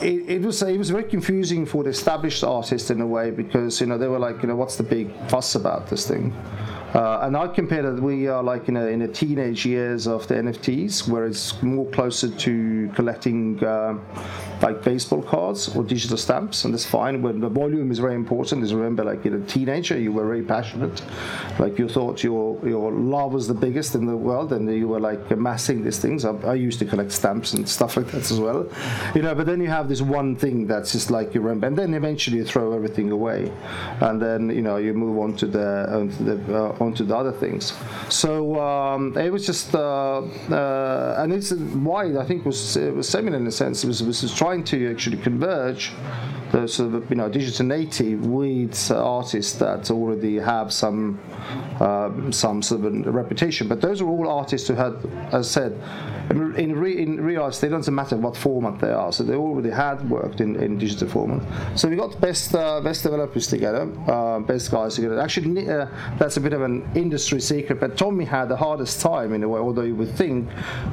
[0.00, 3.80] it, it, was it was very confusing for the established artists in a way because
[3.80, 6.32] you know they were like you know what's the big fuss about this thing
[6.94, 10.28] uh, and I compare that we are like in a, in a teenage years of
[10.28, 13.98] the NFTs, where it's more closer to collecting uh,
[14.60, 17.22] like baseball cards or digital stamps, and that's fine.
[17.22, 20.42] When the volume is very important, is remember like in a teenager, you were very
[20.42, 21.02] passionate,
[21.58, 25.00] like you thought your your love was the biggest in the world, and you were
[25.00, 26.26] like amassing these things.
[26.26, 28.68] I, I used to collect stamps and stuff like that as well,
[29.14, 29.34] you know.
[29.34, 32.36] But then you have this one thing that's just like you remember, and then eventually
[32.36, 33.50] you throw everything away,
[34.00, 37.32] and then you know you move on to the, to the uh, onto the other
[37.32, 37.72] things.
[38.08, 43.08] So um, it was just, uh, uh, and it's why I think was it was
[43.08, 43.84] seminal in a sense.
[43.84, 45.92] It was, was trying to actually converge
[46.52, 51.18] the sort of you know digital native with artists that already have some
[51.80, 53.68] um, some sort of reputation.
[53.68, 54.94] But those are all artists who had,
[55.32, 55.72] as I said,
[56.30, 59.12] in, re, in reality, it doesn't matter what format they are.
[59.12, 61.42] So they already had worked in, in digital format.
[61.78, 65.18] So we got best uh, best developers together, uh, best guys together.
[65.18, 65.86] Actually, uh,
[66.18, 67.80] that's a bit of an industry secret.
[67.80, 70.48] But Toomik had the hardest time in a way, although you would think.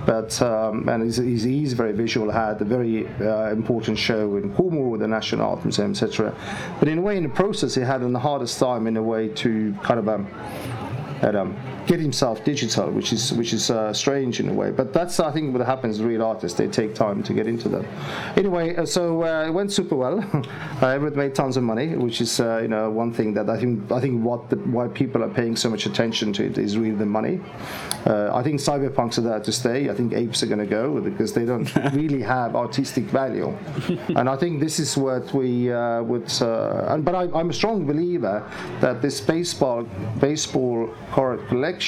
[0.06, 2.32] But um, and he's, he's, he's, very visual.
[2.32, 4.50] Had a very uh, important show in
[4.89, 6.34] with the National Art Museum, etc.
[6.80, 9.30] But in a way, in the process, he had the hardest time in a way
[9.44, 10.28] to kind of um,
[11.36, 11.56] um,
[11.89, 14.69] get himself digital, which is which is uh, strange in a way.
[14.69, 17.67] But that's I think what happens with real artists; they take time to get into
[17.67, 17.86] them.
[18.38, 20.17] Anyway, uh, so uh, it went super well.
[20.82, 23.91] I made tons of money, which is uh, you know one thing that I think
[23.91, 26.95] I think what the, why people are paying so much attention to it is really
[26.95, 27.41] the money.
[28.06, 29.89] Uh, I think cyberpunks are there to stay.
[29.89, 33.49] I think apes are going to go because they don't really have artistic value,
[34.15, 36.30] and I think this is what we uh, would.
[36.91, 38.38] and, but I, I'm a strong believer
[38.80, 39.88] that this baseball
[40.19, 41.79] baseball card collection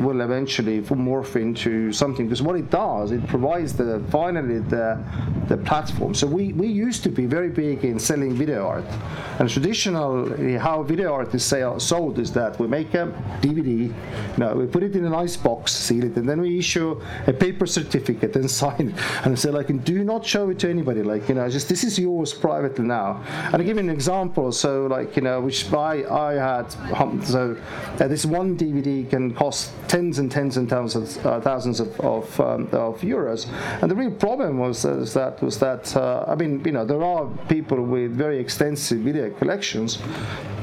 [0.00, 4.98] will eventually morph into something because what it does it provides the finally the
[5.48, 6.14] the platform.
[6.14, 8.84] So we we used to be very big in selling video art
[9.38, 13.94] and traditionally how video art is sale, sold is that we make a dvd you
[14.38, 17.32] know, we put it in a nice box seal it and then we issue a
[17.32, 21.28] paper certificate and sign it and say like do not show it to anybody like
[21.28, 23.22] you know just this is yours privately now.
[23.52, 24.52] And i give you an example.
[24.52, 26.66] So like you know which i i had
[27.24, 27.56] so
[28.00, 32.00] uh, this one dvd DVD can cost tens and tens and thousands, uh, thousands of,
[32.00, 33.46] of, um, of, euros.
[33.82, 37.02] And the real problem was uh, that was that uh, I mean, you know, there
[37.02, 39.98] are people with very extensive video collections.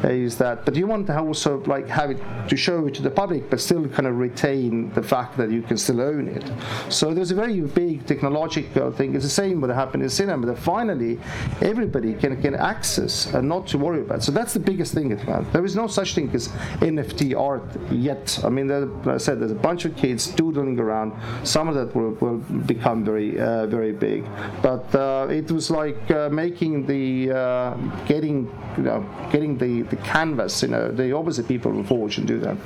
[0.04, 3.12] Is that, but you want to also like have it to show it to the
[3.12, 6.44] public, but still kind of retain the fact that you can still own it.
[6.90, 9.14] So there's a very big technological thing.
[9.14, 10.48] It's the same what happened in cinema.
[10.48, 11.20] That finally
[11.62, 14.24] everybody can can access and not to worry about.
[14.24, 15.10] So that's the biggest thing.
[15.54, 16.48] There is no such thing as
[16.80, 17.64] NFT art
[18.02, 18.40] yet.
[18.44, 21.14] I mean, there, like I said, there's a bunch of kids doodling around.
[21.46, 24.26] Some of that will, will become very, uh, very big.
[24.62, 27.74] But uh, it was like uh, making the uh,
[28.06, 30.62] getting, you know, getting the, the canvas.
[30.64, 32.58] You know, the obviously people will forge and do that.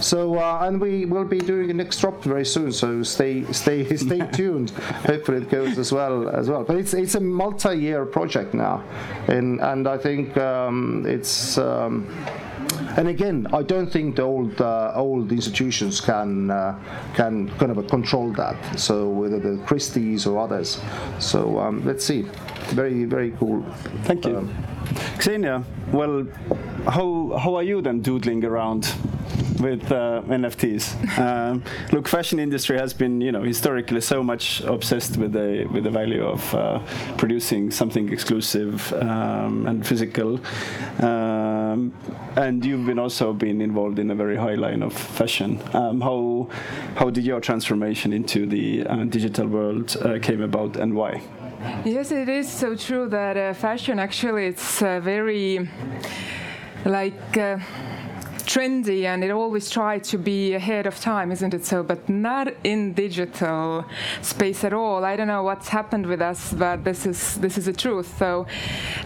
[0.00, 2.72] So uh, and we will be doing a next drop very soon.
[2.72, 4.70] So stay, stay, stay tuned.
[5.06, 6.64] Hopefully it goes as well as well.
[6.64, 8.84] But it's it's a multi-year project now,
[9.28, 11.58] and and I think um, it's.
[11.58, 12.06] Um,
[12.96, 16.78] and again, I don't think the old uh, old institutions can uh,
[17.14, 18.78] can kind of control that.
[18.78, 20.80] So whether the Christie's or others.
[21.18, 22.22] So um, let's see.
[22.68, 23.62] Very very cool.
[24.04, 24.54] Thank you, um,
[25.20, 25.64] Xenia.
[25.92, 26.26] Well,
[26.86, 28.94] how how are you then doodling around
[29.64, 31.18] with uh, NFTs.
[31.18, 35.84] Um, look, fashion industry has been, you know, historically so much obsessed with the with
[35.84, 36.80] the value of uh,
[37.16, 40.38] producing something exclusive um, and physical.
[41.74, 41.92] Um,
[42.36, 45.60] and you've been also been involved in a very high line of fashion.
[45.72, 46.48] Um, how
[46.96, 51.22] how did your transformation into the uh, digital world uh, came about, and why?
[51.84, 55.68] Yes, it is so true that uh, fashion actually it's uh, very
[56.84, 57.58] like uh,
[58.54, 61.82] trendy and it always tries to be ahead of time, isn't it so?
[61.82, 63.84] But not in digital
[64.22, 65.04] space at all.
[65.04, 68.16] I don't know what's happened with us, but this is this is the truth.
[68.16, 68.46] So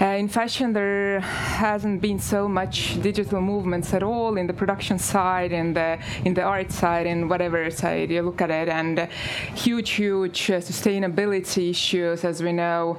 [0.03, 4.99] uh, in fashion, there hasn't been so much digital movements at all in the production
[4.99, 8.99] side, in the in the art side, in whatever side you look at it, and
[8.99, 9.07] uh,
[9.55, 12.99] huge, huge uh, sustainability issues, as we know.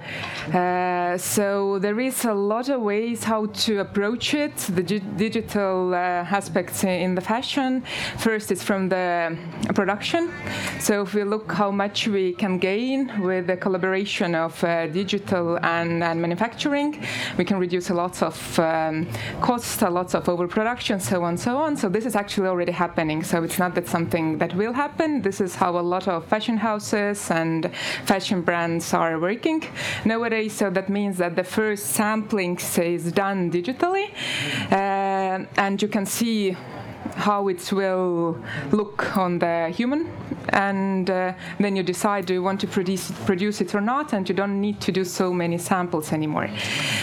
[0.51, 4.55] Uh, so there is a lot of ways how to approach it.
[4.57, 4.83] The
[5.27, 7.69] digital uh, aspects in the fashion.
[8.17, 9.07] First, it's from the
[9.79, 10.21] production.
[10.87, 15.45] So if we look how much we can gain with the collaboration of uh, digital
[15.77, 16.89] and, and, manufacturing,
[17.37, 19.07] we can reduce a lot of um,
[19.41, 21.71] costs, a lot of overproduction, so on, so on.
[21.81, 23.19] So this is actually already happening.
[23.23, 25.21] So it's not that something that will happen.
[25.21, 27.59] This is how a lot of fashion houses and
[28.05, 29.59] fashion brands are working
[30.05, 30.53] nowadays.
[30.59, 32.57] So that means that the first sampling
[32.97, 34.05] is done digitally,
[34.71, 36.55] uh, and you can see
[37.15, 38.37] how it will
[38.71, 40.11] look on the human.
[40.49, 44.13] And uh, then you decide do you want to produce produce it or not?
[44.13, 46.49] And you don't need to do so many samples anymore.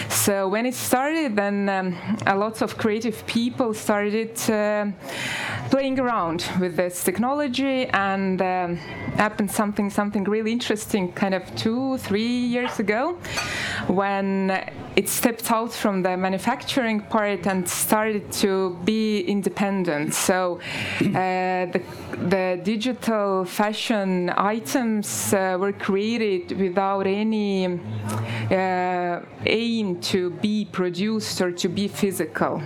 [0.09, 1.95] So when it started then um,
[2.25, 4.87] a lot of creative people started uh,
[5.69, 7.85] playing around with this technology.
[7.87, 8.75] And um,
[9.17, 13.17] happened something something really interesting kind of two three years ago
[13.87, 14.51] when
[14.97, 20.59] it stepped out from the manufacturing part and started to be independent so
[20.99, 21.81] uh, the,
[22.29, 27.79] the, digital fashion items uh, were created without any
[28.49, 32.61] uh, aim to be produced or to be physical.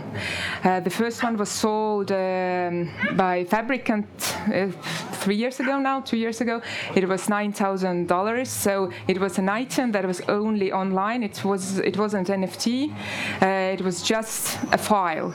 [0.63, 4.07] The first one was sold um, by Fabricant
[5.21, 6.61] three years ago now, two years ago.
[6.95, 8.47] It was $9,000.
[8.47, 11.23] So it was an item that was only online.
[11.23, 12.91] It, was, it wasn't NFT.
[13.41, 15.33] Uh, it was just a file.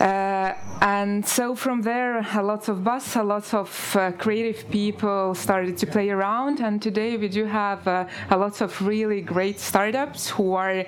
[0.00, 5.34] Uh, and so from there, a lot of buzz, a lot of uh, creative people
[5.34, 6.60] started to play around.
[6.60, 10.84] And today we do have uh, a lot of really great startups who are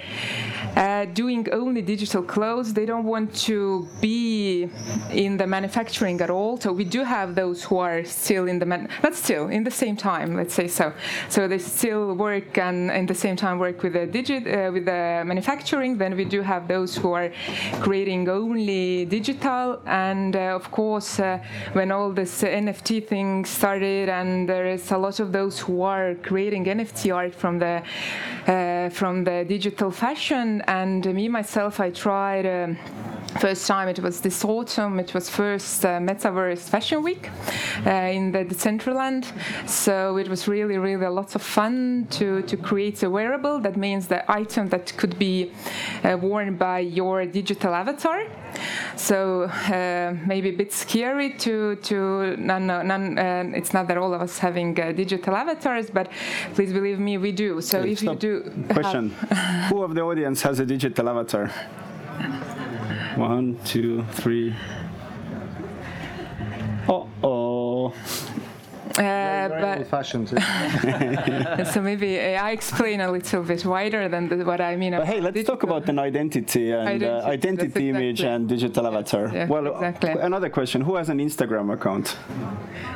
[1.14, 2.72] doing only digital clothes.
[2.74, 4.68] They don't want to be
[5.10, 6.58] in the manufacturing at all.
[6.60, 9.70] So we do have those who are still in the man, but still in the
[9.70, 10.92] same time, let's say so.
[11.28, 14.84] So they still work and in the same time work with the digit uh, with
[14.84, 15.96] the manufacturing.
[15.96, 17.30] Then we do have those who are
[17.80, 21.38] creating only digital and uh, of course, uh,
[21.72, 26.14] when all this NFT thing started, and there is a lot of those who are
[26.22, 27.82] creating NFT art from the
[28.46, 32.46] uh, from the digital fashion, and me myself, I tried.
[32.46, 32.78] Um,
[33.38, 37.30] first time it was this autumn it was first uh, metaverse fashion week
[37.86, 39.24] uh, in the decentraland.
[39.68, 43.60] So it was really really a lot of fun to to create a wearable.
[43.60, 45.52] That means the item that could be
[46.04, 48.24] uh, worn by your digital avatar.
[48.96, 54.14] So uh, maybe a bit scary to to none, none uh, it's not that all
[54.14, 56.10] of us having uh, digital avatars but
[56.54, 57.60] please believe me we do.
[57.60, 59.10] So if you do question.
[59.68, 61.50] who of the audience has a digital avatar
[63.16, 64.54] one, two, three.
[66.88, 67.94] Uh oh.
[68.98, 70.28] Uh, but old-fashioned.
[71.72, 74.92] so maybe I explain a little bit wider than the, what I mean.
[74.92, 75.56] But hey, let's digital.
[75.56, 77.88] talk about an identity and identity, uh, identity exactly.
[77.88, 79.30] image and digital avatar.
[79.32, 80.10] Yeah, well, exactly.
[80.10, 82.16] another question: Who has an Instagram account?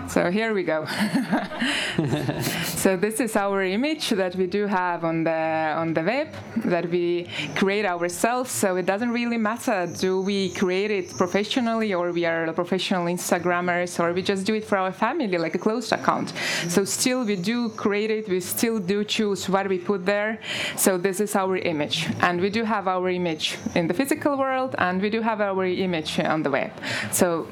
[0.09, 0.87] So here we go.
[2.65, 5.31] so this is our image that we do have on the
[5.77, 6.29] on the web
[6.65, 8.51] that we create ourselves.
[8.51, 14.01] So it doesn't really matter do we create it professionally or we are professional Instagrammers
[14.01, 16.33] or we just do it for our family like a close account.
[16.69, 20.41] So still we do create it, we still do choose what we put there.
[20.77, 22.09] So this is our image.
[22.21, 25.65] And we do have our image in the physical world and we do have our
[25.65, 26.73] image on the web.
[27.13, 27.49] So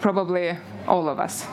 [0.00, 1.46] probably all of us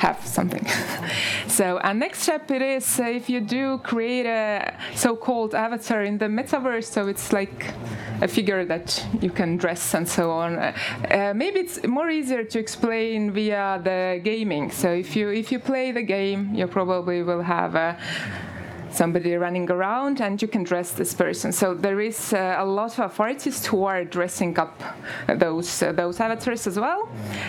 [0.00, 0.66] have something.
[1.46, 6.16] so, our next step it is uh, if you do create a so-called avatar in
[6.16, 7.72] the metaverse, so it's like
[8.22, 10.58] a figure that you can dress and so on.
[10.58, 10.72] Uh,
[11.10, 14.70] uh, maybe it's more easier to explain via the gaming.
[14.70, 17.98] So if you if you play the game, you probably will have a
[18.92, 21.52] somebody running around, and you can dress this person.
[21.52, 24.82] So there is uh, a lot of artists who are dressing up
[25.28, 27.08] those uh, those avatars as well,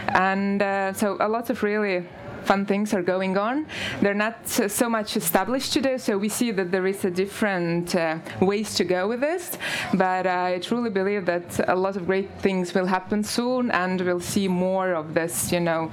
[0.10, 2.06] and uh, so a lot of really
[2.46, 3.66] fun things are going on.
[4.02, 8.20] They're not so much established today, so we see that there is a different uh,
[8.40, 9.58] ways to go with this.
[9.94, 14.20] But I truly believe that a lot of great things will happen soon, and we'll
[14.20, 15.92] see more of this, you know,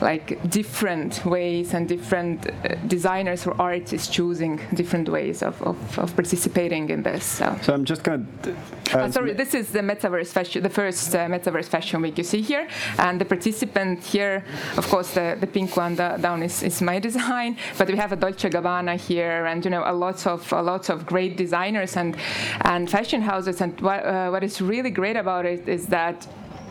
[0.00, 6.14] like different ways and different uh, designers or artists choosing different ways of, of, of
[6.14, 7.24] participating in this.
[7.24, 7.56] So.
[7.62, 8.56] So I'm just going to.
[8.92, 12.42] Uh, sorry, this is the Metaverse Fashion, the first uh, Metaverse Fashion Week you see
[12.42, 12.68] here,
[12.98, 14.44] and the participant here,
[14.76, 18.16] of course, the, the pink one down is, is my design, but we have a
[18.16, 22.16] Dolce Gabbana here, and you know, a lot of a lot of great designers and
[22.62, 23.60] and fashion houses.
[23.60, 26.26] And what uh, what is really great about it is that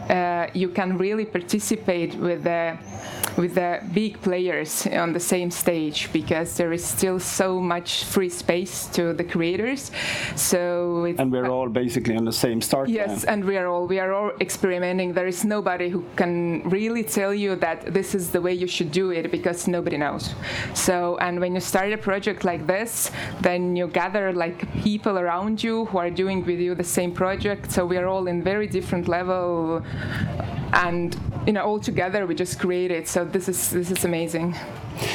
[0.09, 2.78] uh, you can really participate with the
[3.38, 8.30] with the big players on the same stage because there is still so much free
[8.30, 9.92] space to the creators.
[10.36, 12.90] So and we're all basically on the same start.
[12.90, 15.14] Yes, and we are all we are all experimenting.
[15.14, 18.92] There is nobody who can really tell you that this is the way you should
[18.92, 20.34] do it because nobody knows.
[20.74, 23.12] So and when you start a project like this,
[23.42, 27.72] then you gather like people around you who are doing with you the same project.
[27.72, 29.84] So we are all in very different level
[30.74, 34.56] and you know all together we just create it so this is this is amazing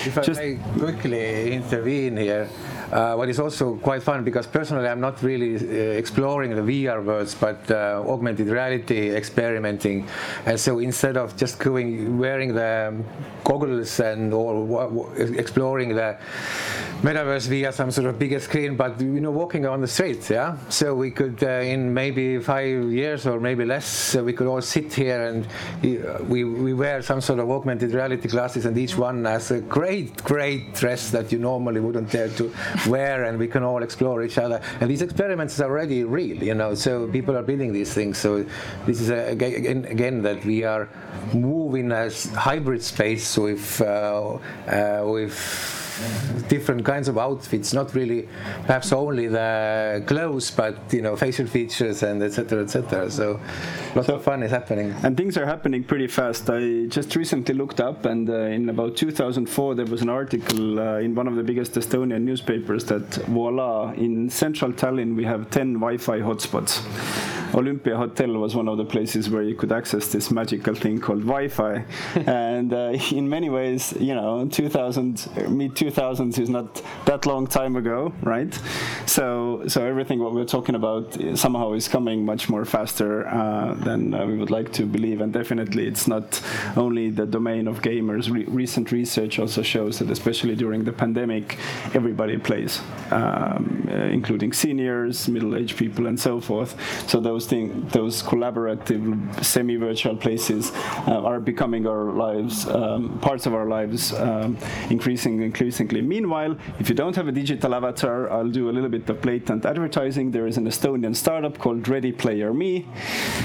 [0.04, 2.48] if i just may quickly intervene here
[2.92, 7.04] uh, what is also quite fun because personally I'm not really uh, exploring the VR
[7.04, 10.08] worlds, but uh, augmented reality experimenting.
[10.46, 12.96] And so instead of just going wearing the
[13.44, 16.16] goggles and or exploring the
[17.02, 20.56] metaverse via some sort of bigger screen, but you know walking on the streets, yeah.
[20.68, 24.92] So we could uh, in maybe five years or maybe less, we could all sit
[24.92, 29.24] here and uh, we we wear some sort of augmented reality glasses, and each one
[29.24, 32.52] has a great great dress that you normally wouldn't dare to
[32.88, 34.60] wear, and we can all explore each other.
[34.80, 38.18] And these experiments are already real, you know, so people are building these things.
[38.18, 38.44] So
[38.86, 40.88] this is a, again, again that we are
[41.32, 45.77] moving as hybrid space with, uh, uh, with
[46.48, 48.28] different kinds of outfits, not really
[48.66, 52.62] perhaps only the clothes, but you know facial features and etc.
[52.62, 53.10] etc.
[53.10, 53.40] So
[53.94, 54.94] lots so, of fun is happening.
[55.02, 56.48] And things are happening pretty fast.
[56.50, 60.98] I just recently looked up, and uh, in about 2004 there was an article uh,
[60.98, 65.74] in one of the biggest Estonian newspapers that voila, in central Tallinn we have 10
[65.74, 66.82] Wi-Fi hotspots.
[67.54, 71.20] Olympia Hotel was one of the places where you could access this magical thing called
[71.20, 71.84] Wi-Fi,
[72.26, 77.76] and uh, in many ways, you know, 2000 mid 2000s is not that long time
[77.76, 78.52] ago, right?
[79.06, 84.14] So, so everything what we're talking about somehow is coming much more faster uh, than
[84.14, 86.42] uh, we would like to believe, and definitely it's not
[86.76, 88.30] only the domain of gamers.
[88.30, 91.58] Re recent research also shows that, especially during the pandemic,
[91.94, 92.80] everybody plays,
[93.10, 96.76] um, uh, including seniors, middle-aged people, and so forth.
[97.08, 100.72] So those things, those collaborative, semi-virtual places
[101.06, 104.58] uh, are becoming our lives, um, parts of our lives, um,
[104.90, 109.08] increasing, increasing Meanwhile, if you don't have a digital avatar, I'll do a little bit
[109.08, 110.30] of blatant advertising.
[110.30, 112.86] There is an Estonian startup called Ready Player Me.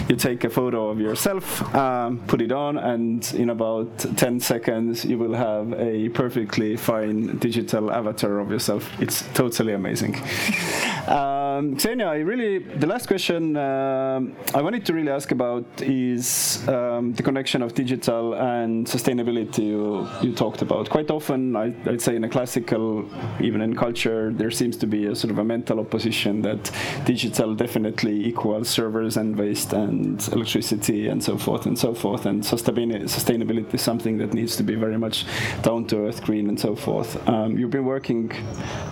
[0.07, 5.05] You take a photo of yourself, um, put it on, and in about 10 seconds,
[5.05, 8.89] you will have a perfectly fine digital avatar of yourself.
[8.99, 10.15] It's totally amazing.
[11.07, 16.67] um, Xenia, I really, the last question um, I wanted to really ask about is
[16.67, 20.89] um, the connection of digital and sustainability you, you talked about.
[20.89, 23.05] Quite often, I, I'd say in a classical,
[23.41, 26.71] even in culture, there seems to be a sort of a mental opposition that
[27.03, 32.26] digital definitely equals servers and waste and electricity and so forth and so forth.
[32.26, 35.26] And sustainability is something that needs to be very much
[35.63, 37.28] down to earth, green, and so forth.
[37.28, 38.32] Um, you've been working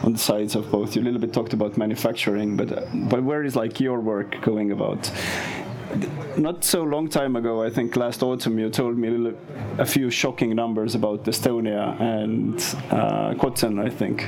[0.03, 0.95] on the sides of both.
[0.95, 2.69] You a little bit talked about manufacturing, but
[3.09, 5.09] but where is like your work going about?
[6.37, 9.39] Not so long time ago, I think last autumn, you told me a, little,
[9.77, 12.55] a few shocking numbers about Estonia and
[12.91, 14.27] uh, Kotsen, I think.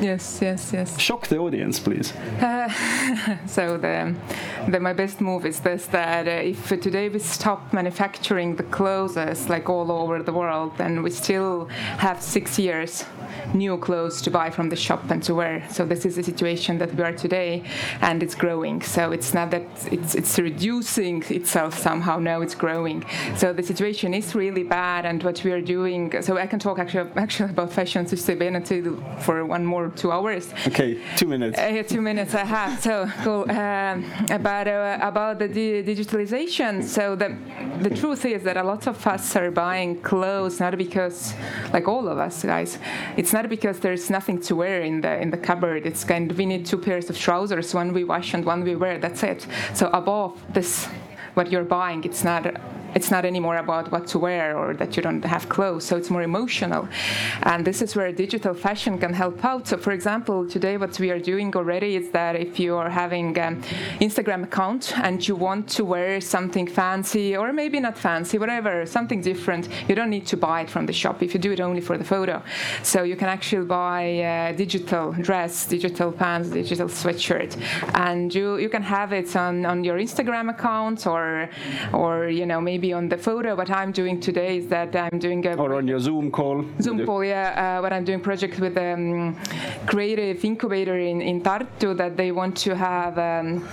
[0.00, 0.98] Yes, yes, yes.
[0.98, 2.12] Shock the audience, please.
[2.40, 2.68] Uh,
[3.46, 4.14] so the,
[4.68, 9.16] the, my best move is this: that uh, if today we stop manufacturing the clothes
[9.48, 11.66] like all over the world, then we still
[11.98, 13.04] have six years
[13.52, 15.66] new clothes to buy from the shop and to wear.
[15.70, 17.64] So this is the situation that we are today,
[18.00, 18.80] and it's growing.
[18.82, 20.30] So it's not that it's it's
[20.96, 22.18] reducing itself somehow.
[22.18, 23.04] Now it's growing.
[23.36, 26.22] So the situation is really bad, and what we are doing.
[26.22, 28.80] So I can talk actually actually about fashion sustainability
[29.22, 30.52] for one more two hours.
[30.66, 31.58] Okay, two minutes.
[31.58, 32.80] Uh, two minutes I have.
[32.82, 33.50] So cool.
[33.50, 36.82] Um, about uh, about the di- digitalization.
[36.82, 37.36] So the
[37.80, 41.34] the truth is that a lot of us are buying clothes not because,
[41.72, 42.78] like all of us guys,
[43.16, 45.86] it's not because there's nothing to wear in the in the cupboard.
[45.86, 48.74] It's kind of we need two pairs of trousers, one we wash and one we
[48.76, 48.98] wear.
[48.98, 49.46] That's it.
[49.74, 50.83] So above this,
[51.34, 52.46] what you're buying, it's not
[52.94, 56.10] it's not anymore about what to wear or that you don't have clothes so it's
[56.10, 56.88] more emotional.
[57.42, 59.68] And this is where digital fashion can help out.
[59.68, 63.36] So for example today what we are doing already is that if you are having
[63.38, 63.62] an
[64.00, 69.20] instagram account and you want to wear something fancy or maybe not fancy whatever something
[69.20, 71.22] different you don't need to buy it from the shop.
[71.22, 72.42] If you do it only for the photo.
[72.82, 77.52] So you can actually buy a digital dress digital pants digital sweatshirt.
[77.94, 81.48] And you you can have it on on your instagram account or
[81.92, 83.54] or you know maybe on the photo.
[83.54, 86.64] What I'm doing today is that I'm doing a or on your Zoom call.
[86.80, 87.76] Zoom call, yeah.
[87.78, 89.36] Uh, what I'm doing project with a um,
[89.86, 93.66] creative incubator in, in Tartu that they want to have um,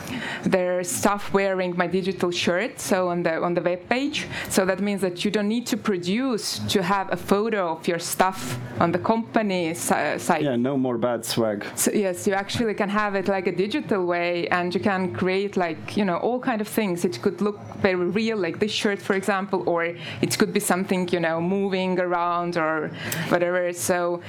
[0.43, 2.80] their staff wearing my digital shirt.
[2.80, 4.28] So on the on the web page.
[4.49, 7.99] So that means that you don't need to produce to have a photo of your
[7.99, 10.43] stuff on the company si- site.
[10.43, 11.66] Yeah, no more bad swag.
[11.76, 15.57] So yes, you actually can have it like a digital way, and you can create
[15.57, 17.05] like you know all kind of things.
[17.05, 19.83] It could look very real, like this shirt, for example, or
[20.21, 22.91] it could be something you know moving around or
[23.29, 23.73] whatever.
[23.73, 24.21] So.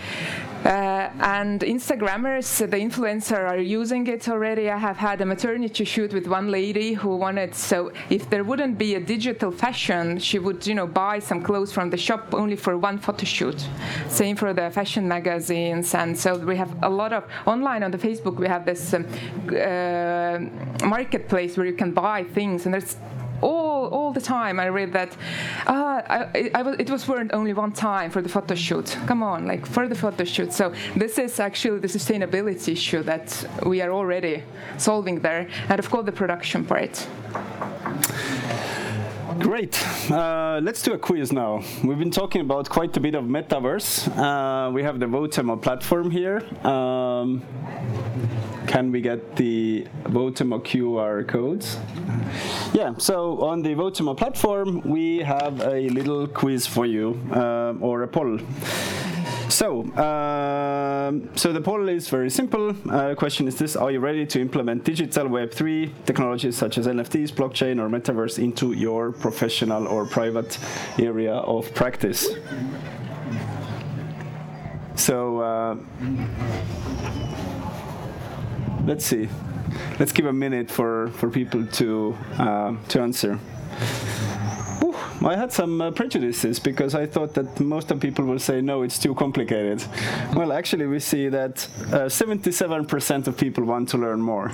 [0.64, 4.70] Uh, and Instagrammers, the influencer, are using it already.
[4.70, 7.56] I have had a maternity shoot with one lady who wanted.
[7.56, 11.72] So if there wouldn't be a digital fashion, she would, you know, buy some clothes
[11.72, 13.66] from the shop only for one photo shoot.
[14.08, 17.98] Same for the fashion magazines, and so we have a lot of online on the
[17.98, 18.36] Facebook.
[18.36, 19.04] We have this um,
[19.50, 22.96] uh, marketplace where you can buy things, and there's
[23.83, 25.16] all all the time I read that
[25.66, 28.97] uh, I, I it was worn only one time for the photo shoot.
[29.07, 30.53] Come on, like for the photo shoot.
[30.53, 34.43] So this is actually the sustainability issue that we are already
[34.78, 37.07] solving there, and of course the production part.
[39.39, 39.74] Great.
[40.11, 41.62] Uh, let's do a quiz now.
[41.83, 44.09] We've been talking about quite a bit of metaverse.
[44.09, 46.43] Uh, we have the Votemo platform here.
[46.66, 47.43] Um,
[48.66, 51.78] can we get the Votemo QR codes?
[52.72, 58.02] Yeah, so on the Votemo platform, we have a little quiz for you, um, or
[58.02, 58.38] a poll.
[59.48, 62.74] So, um, so the poll is very simple.
[62.88, 67.32] Uh, question is this: Are you ready to implement digital Web3 technologies such as NFTs,
[67.32, 70.58] blockchain, or metaverse into your professional or private
[70.98, 72.26] area of practice?
[74.94, 75.76] So, uh,
[78.87, 79.28] let's see.
[79.99, 83.39] Let's give a minute for, for people to uh, to answer.
[85.24, 88.82] I had some uh, prejudices because I thought that most of people will say no,
[88.82, 89.84] it's too complicated.
[90.34, 94.50] Well, actually, we see that 77% of people want to learn more.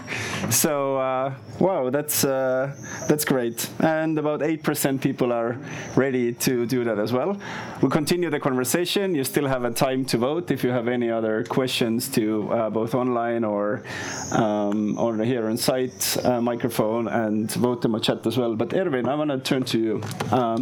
[0.50, 2.74] So, uh, wow, that's uh,
[3.08, 3.68] that's great.
[3.78, 5.56] And about 8% people are
[5.94, 7.38] ready to do that as well.
[7.80, 9.14] We'll continue the conversation.
[9.14, 12.70] You still have a time to vote if you have any other questions to uh,
[12.70, 13.84] both online or
[14.32, 18.56] um, or here on site uh, microphone and vote in my chat as well.
[18.56, 20.02] But Erwin, I want to turn to you.
[20.32, 20.57] Um,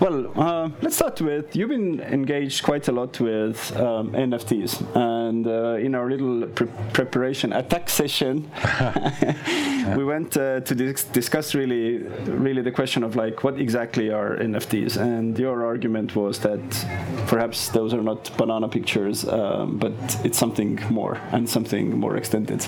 [0.00, 5.46] well, uh, let's start with you've been engaged quite a lot with um, NFTs, and
[5.46, 8.50] uh, in our little pre preparation attack session,
[9.96, 14.36] we went uh, to dis discuss really, really the question of like what exactly are
[14.36, 16.60] NFTs, and your argument was that
[17.26, 19.92] perhaps those are not banana pictures, um, but
[20.24, 22.60] it's something more and something more extended,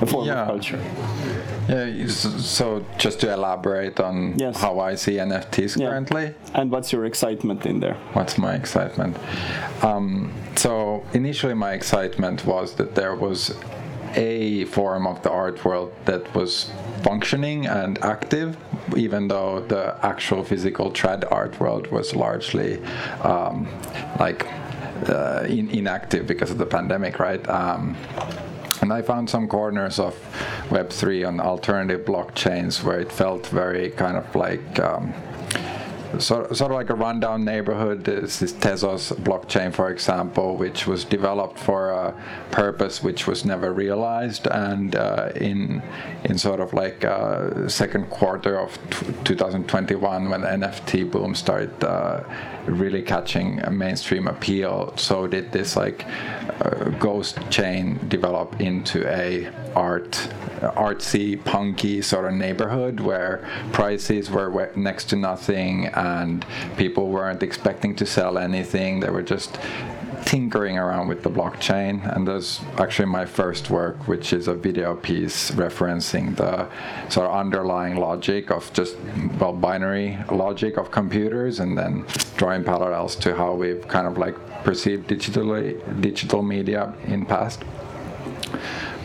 [0.00, 0.42] a form Yeah.
[0.42, 0.80] of culture.
[1.68, 4.60] Yeah, so just to elaborate on Yes.
[4.60, 5.88] how I see NFTs Yeah.
[5.90, 7.96] currently, And what's your excitement in there?
[8.14, 9.16] what's my excitement?
[9.82, 13.54] Um, so initially, my excitement was that there was
[14.14, 16.70] a form of the art world that was
[17.02, 18.56] functioning and active,
[18.96, 22.80] even though the actual physical trad art world was largely
[23.22, 23.66] um,
[24.20, 24.46] like
[25.08, 27.48] uh, in, inactive because of the pandemic, right?
[27.48, 27.96] Um,
[28.82, 30.14] and I found some corners of
[30.68, 35.14] Web3 on alternative blockchains where it felt very kind of like um,
[36.18, 38.04] sort, sort of like a rundown neighborhood.
[38.04, 42.14] This Tezos blockchain, for example, which was developed for a
[42.50, 45.82] purpose which was never realized, and uh, in
[46.24, 51.84] in sort of like uh, second quarter of t- 2021, when the NFT boom started
[51.84, 52.22] uh,
[52.66, 56.06] really catching a mainstream appeal, so did this like
[56.60, 60.28] uh, ghost chain develop into a art
[60.70, 66.44] artsy, punky sort of neighborhood where prices were next to nothing and
[66.76, 69.00] people weren't expecting to sell anything.
[69.00, 69.58] They were just
[70.24, 74.94] tinkering around with the blockchain, and there's actually my first work, which is a video
[74.94, 76.68] piece referencing the
[77.08, 78.96] sort of underlying logic of just
[79.40, 82.04] well binary logic of computers, and then
[82.36, 85.68] drawing parallels to how we've kind of like perceived digitally
[86.00, 87.62] digital media in past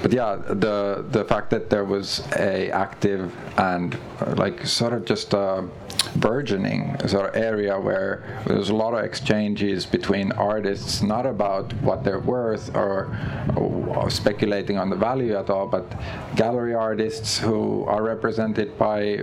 [0.01, 5.05] but yeah, the the fact that there was a active and uh, like sort of
[5.05, 5.67] just a
[6.15, 12.03] burgeoning sort of area where there's a lot of exchanges between artists, not about what
[12.03, 13.15] they're worth or,
[13.55, 15.85] or speculating on the value at all, but
[16.35, 19.17] gallery artists who are represented by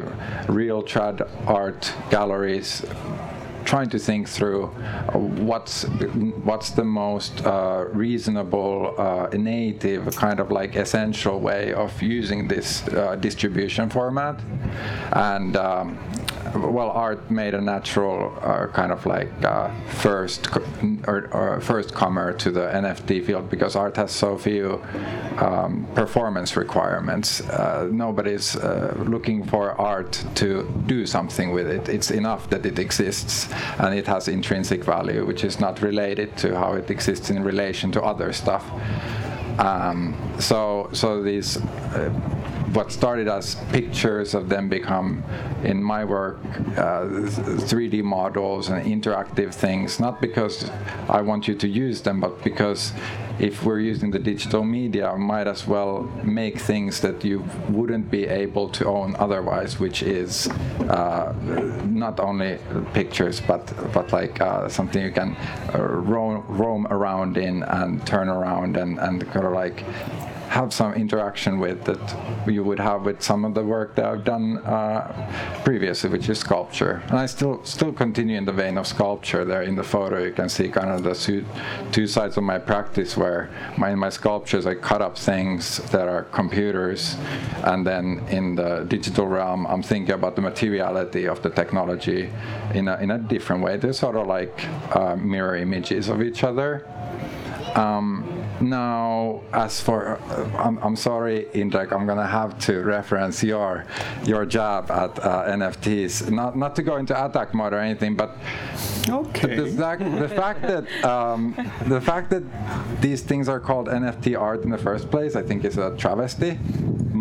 [0.49, 2.85] real trad art galleries
[3.65, 5.85] trying to think through uh, what's
[6.45, 12.87] what's the most uh, reasonable, uh, native, kind of like essential way of using this
[12.89, 14.41] uh, distribution format,
[15.13, 15.99] and um,
[16.55, 20.63] well, art made a natural uh, kind of like uh, first co-
[21.07, 24.83] or, or first comer to the NFT field because art has so few
[25.39, 27.43] um, performance requirements.
[27.91, 28.57] Nobody's
[28.97, 31.89] looking for art to do something with it.
[31.89, 33.49] It's enough that it exists
[33.79, 37.93] and it has intrinsic value, which is not related to how it exists in relation
[37.93, 38.65] to other stuff.
[39.59, 42.11] Um, so, so these uh,
[42.75, 45.23] what started as pictures have then become,
[45.63, 46.39] in my work,
[46.77, 47.07] uh,
[47.71, 50.01] 3D models and interactive things.
[50.01, 50.71] Not because
[51.09, 52.93] I want you to use them, but because
[53.39, 58.11] if we're using the digital media, I might as well make things that you wouldn't
[58.11, 60.49] be able to own otherwise, which is
[60.89, 61.33] uh,
[61.87, 62.59] not only
[62.93, 65.37] pictures, but but like uh, something you can
[65.75, 69.85] uh, roam, roam around in and turn around and, and kind of like
[70.55, 72.05] have some interaction with that
[72.47, 76.39] you would have with some of the work that I've done uh, previously, which is
[76.39, 77.03] sculpture.
[77.09, 79.45] And I still still continue in the vein of sculpture.
[79.45, 81.17] There in the photo, you can see kind of the
[81.91, 86.07] two sides of my practice, where my, in my sculptures I cut up things that
[86.15, 87.17] are computers,
[87.65, 88.05] and then
[88.39, 92.31] in the digital realm, I'm thinking about the materiality of the technology
[92.79, 93.77] in a, in a different way.
[93.77, 94.55] They're sort of like
[94.95, 96.87] uh, mirror images of each other.
[97.75, 98.25] Um,
[98.61, 103.85] now, as for, uh, I'm, I'm sorry, Indrek, I'm gonna have to reference your
[104.25, 106.31] your job at uh, NFTs.
[106.31, 108.37] Not not to go into attack mode or anything, but
[109.09, 109.57] okay.
[109.57, 111.55] the, fact, the fact that um,
[111.87, 112.45] the fact that
[113.01, 116.59] these things are called NFT art in the first place, I think, is a travesty.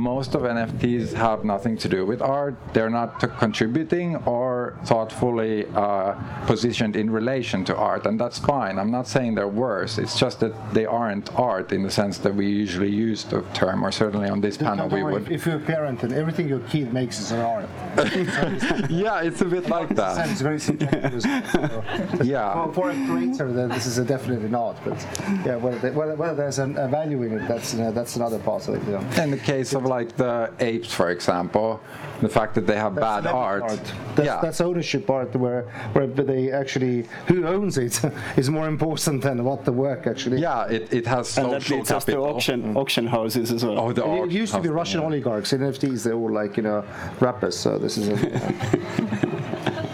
[0.04, 2.56] Most of NFTs have nothing to do with art.
[2.74, 8.80] They're not contributing or thoughtfully uh, positioned in relation to art, and that's fine.
[8.80, 9.98] I'm not saying they're worse.
[9.98, 13.82] It's just that they aren't art in the sense that we usually use the term,
[13.86, 15.32] or certainly on this panel we would.
[15.32, 17.70] If you're a parent and everything your kid makes is an art.
[18.90, 20.30] yeah, it's a bit like that.
[20.30, 21.84] It's very subjective as well.
[22.18, 22.70] So yeah.
[22.74, 24.76] For, a creator, this is a definitely not.
[24.84, 25.00] But
[25.46, 28.68] yeah, whether, whether, whether there's a, a, value in it, that's uh, that's another part
[28.68, 28.84] of it.
[28.92, 29.24] Yeah.
[29.24, 31.80] In the case of like the apes, for example,
[32.22, 33.64] the fact that they have that's bad art.
[33.64, 33.94] art.
[34.16, 34.40] That's, yeah.
[34.42, 35.64] that's ownership art, where
[35.94, 38.02] where they actually who owns it
[38.42, 40.40] is more important than what the work actually.
[40.40, 42.36] Yeah, it, it has social and that leads us to capital.
[42.36, 43.80] auction auction houses as well.
[43.80, 45.08] Oh, the It, it used to be house, Russian yeah.
[45.08, 45.54] oligarchs.
[45.54, 46.84] In NFTs, they're all like you know
[47.20, 47.58] rappers.
[47.58, 48.08] So this is.
[48.10, 48.18] A,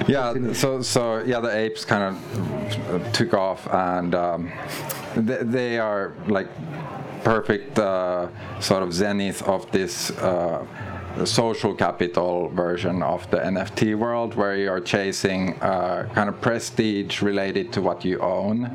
[0.10, 4.52] Yeah, so so yeah, the apes kind of took off, and um,
[5.16, 6.50] they, they are like
[7.30, 8.28] perfect uh,
[8.60, 10.12] sort of zenith of this.
[10.12, 10.66] Uh,
[11.26, 17.22] social capital version of the NFT world, where you are chasing uh, kind of prestige
[17.22, 18.66] related to what you own.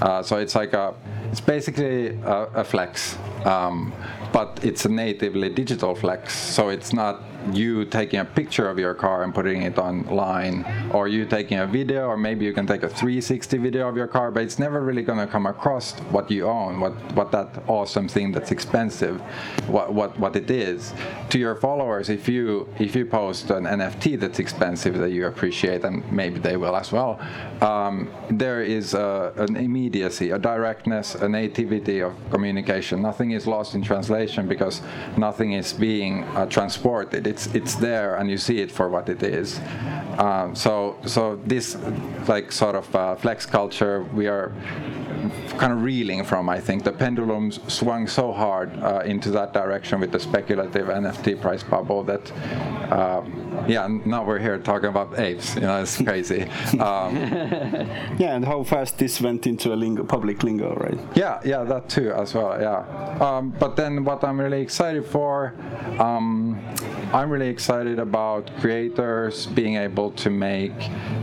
[0.00, 0.94] Uh, so it's like a,
[1.30, 3.92] it's basically a, a flex, um,
[4.32, 6.32] but it's a natively digital flex.
[6.32, 7.22] So it's not
[7.52, 11.66] you taking a picture of your car and putting it online, or you taking a
[11.66, 14.80] video, or maybe you can take a 360 video of your car, but it's never
[14.82, 19.20] really going to come across what you own, what what that awesome thing that's expensive,
[19.66, 20.92] what what what it is.
[21.30, 25.84] To your followers, if you if you post an NFT that's expensive that you appreciate,
[25.84, 27.20] and maybe they will as well,
[27.60, 33.02] um, there is a, an immediacy, a directness, a nativity of communication.
[33.02, 34.82] Nothing is lost in translation because
[35.16, 39.22] nothing is being uh, transported it's it's there and you see it for what it
[39.22, 39.60] is.
[40.18, 41.76] Um, so so this
[42.28, 44.52] like sort of uh, flex culture we are
[45.58, 46.48] kind of reeling from.
[46.48, 51.40] I think the pendulum swung so hard uh, into that direction with the speculative NFT
[51.40, 52.24] price bubble that.
[52.92, 55.54] Um, yeah, now we're here talking about apes.
[55.54, 56.48] You know, it's crazy.
[56.80, 57.14] Um,
[58.18, 60.98] yeah, and how fast this went into a lingo, public lingo, right?
[61.14, 62.58] Yeah, yeah, that too as well.
[62.60, 62.78] Yeah,
[63.20, 65.54] um, but then what I'm really excited for,
[65.98, 66.58] um,
[67.20, 70.72] I'm really excited about creators being able to make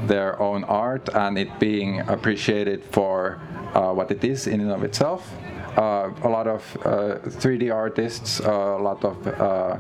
[0.06, 3.42] their own art and it being appreciated for
[3.74, 5.34] uh, what it is in and of itself.
[5.76, 9.78] Uh, a lot of uh, 3D artists, uh, a lot of uh,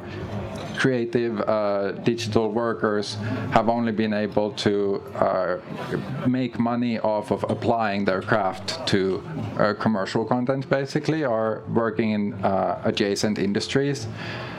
[0.79, 3.17] creative uh, digital workers
[3.51, 5.57] have only been able to uh,
[6.27, 9.21] make money off of applying their craft to
[9.79, 12.33] commercial content, basically, or working in
[12.85, 14.07] adjacent industries.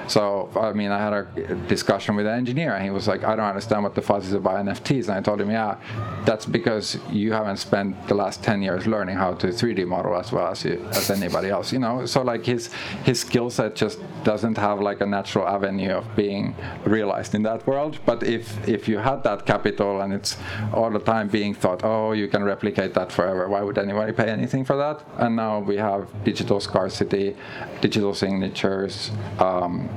[0.08, 3.36] So, I mean, I had a discussion with an engineer, and he was like, I
[3.36, 5.08] don't understand what the fuss is about NFTs.
[5.08, 5.76] And I told him, yeah,
[6.24, 10.32] that's because you haven't spent the last 10 years learning how to 3D model as
[10.32, 12.06] well as, you, as anybody else, you know?
[12.06, 12.72] So, like, his,
[13.04, 16.54] his skill set just doesn't have, like, a natural avenue of being
[16.84, 17.98] realized in that world.
[18.06, 20.36] But if, if you had that capital and it's
[20.72, 24.30] all the time being thought, oh, you can replicate that forever, why would anybody pay
[24.30, 25.04] anything for that?
[25.18, 27.36] And now we have digital scarcity,
[27.82, 29.88] digital signatures, um,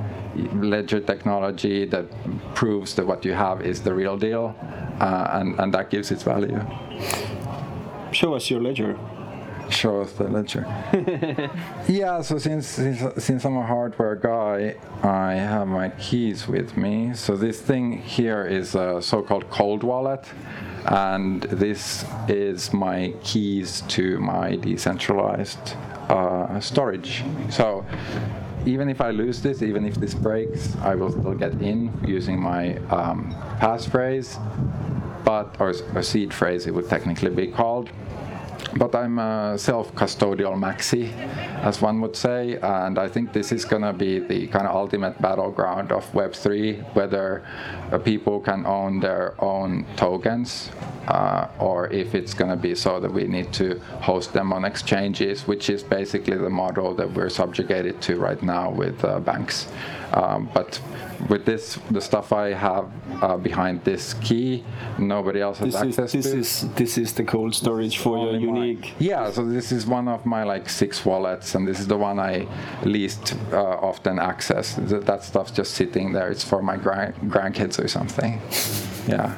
[0.54, 2.06] ledger technology that
[2.54, 4.54] proves that what you have is the real deal,
[5.00, 6.60] uh, and, and that gives its value.
[8.12, 8.98] Show us your ledger.
[9.70, 10.66] Show us the ledger.
[11.88, 17.14] yeah, so since, since since I'm a hardware guy, I have my keys with me.
[17.14, 20.26] So this thing here is a so-called cold wallet,
[20.84, 25.74] and this is my keys to my decentralized
[26.10, 27.24] uh, storage.
[27.48, 27.86] So
[28.66, 32.40] even if I lose this, even if this breaks, I will still get in using
[32.40, 34.38] my um, passphrase,
[35.24, 37.90] but or, or seed phrase it would technically be called.
[38.74, 41.12] But I'm a self-custodial maxi,
[41.62, 44.74] as one would say, and I think this is going to be the kind of
[44.74, 47.44] ultimate battleground of Web3, whether
[47.90, 50.70] uh, people can own their own tokens,
[51.08, 54.64] uh, or if it's going to be so that we need to host them on
[54.64, 59.68] exchanges, which is basically the model that we're subjugated to right now with uh, banks.
[60.14, 60.80] Um, but
[61.28, 62.90] with this, the stuff I have
[63.22, 64.64] uh, behind this key,
[64.98, 66.38] nobody else has This is this to.
[66.38, 68.94] is this is the cold storage for your unique.
[68.98, 72.18] Yeah, so this is one of my like six wallets, and this is the one
[72.18, 72.46] I
[72.84, 74.74] least uh, often access.
[74.74, 76.30] Th- That stuff's just sitting there.
[76.30, 78.40] It's for my grand- grandkids or something.
[79.08, 79.34] Yeah.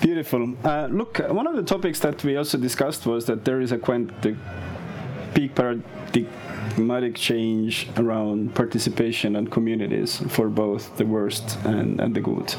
[0.00, 0.54] Beautiful.
[0.64, 3.78] Uh, look, one of the topics that we also discussed was that there is a
[3.78, 4.36] quite the
[5.34, 5.54] big
[6.78, 12.54] paradigmatic change around participation and communities for both the worst and, and the good.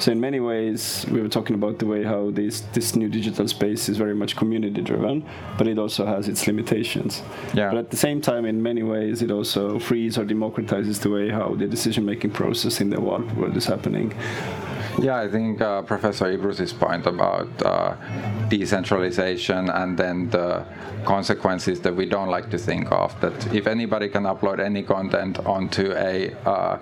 [0.00, 3.46] So in many ways, we were talking about the way how this this new digital
[3.46, 5.24] space is very much community driven,
[5.56, 7.22] but it also has its limitations.
[7.54, 7.70] Yeah.
[7.70, 11.30] But at the same time, in many ways, it also frees or democratizes the way
[11.30, 14.12] how the decision making process in the world, world is happening.
[14.98, 17.96] Yeah, I think uh, Professor Ibrus's point about uh,
[18.48, 20.64] decentralization and then the
[21.04, 23.18] consequences that we don't like to think of.
[23.20, 26.78] That if anybody can upload any content onto a uh,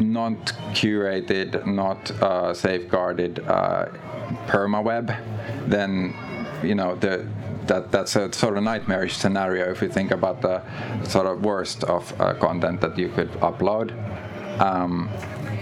[0.00, 0.36] not
[0.72, 3.86] curated, not uh, safeguarded uh,
[4.46, 5.16] permaweb,
[5.68, 6.14] then
[6.62, 7.26] you know the
[7.66, 10.62] that that's a sort of nightmarish scenario if you think about the
[11.04, 13.92] sort of worst of uh, content that you could upload.
[14.58, 15.08] Um,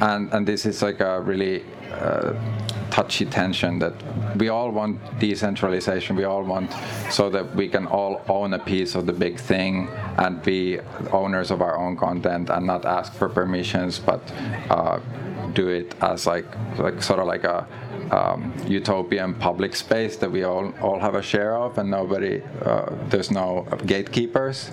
[0.01, 2.33] and and this is like a really uh,
[2.91, 3.95] touchy tension that
[4.37, 6.17] we all want decentralization.
[6.17, 6.73] We all want
[7.11, 9.89] so that we can all own a piece of the big thing
[10.19, 10.81] and be
[11.13, 14.21] owners of our own content and not ask for permissions, but
[14.71, 14.99] uh,
[15.55, 16.47] do it as like
[16.79, 17.67] like sort of like a
[18.11, 22.87] um, utopian public space that we all all have a share of, and nobody uh,
[23.09, 24.71] there's no gatekeepers.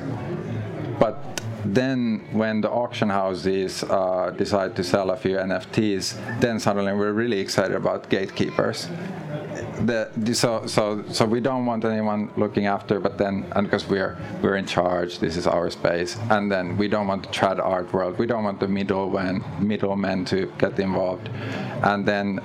[0.99, 6.93] But then when the auction houses uh, decide to sell a few NFTs, then suddenly
[6.93, 8.87] we're really excited about gatekeepers.
[9.81, 13.87] The, the- so, so, so we don't want anyone looking after, but then, and because
[13.87, 17.59] we're we're in charge, this is our space, and then we don't want to trad
[17.59, 18.17] art world.
[18.19, 21.29] We don't want the middlemen middlemen to get involved,
[21.83, 22.39] and then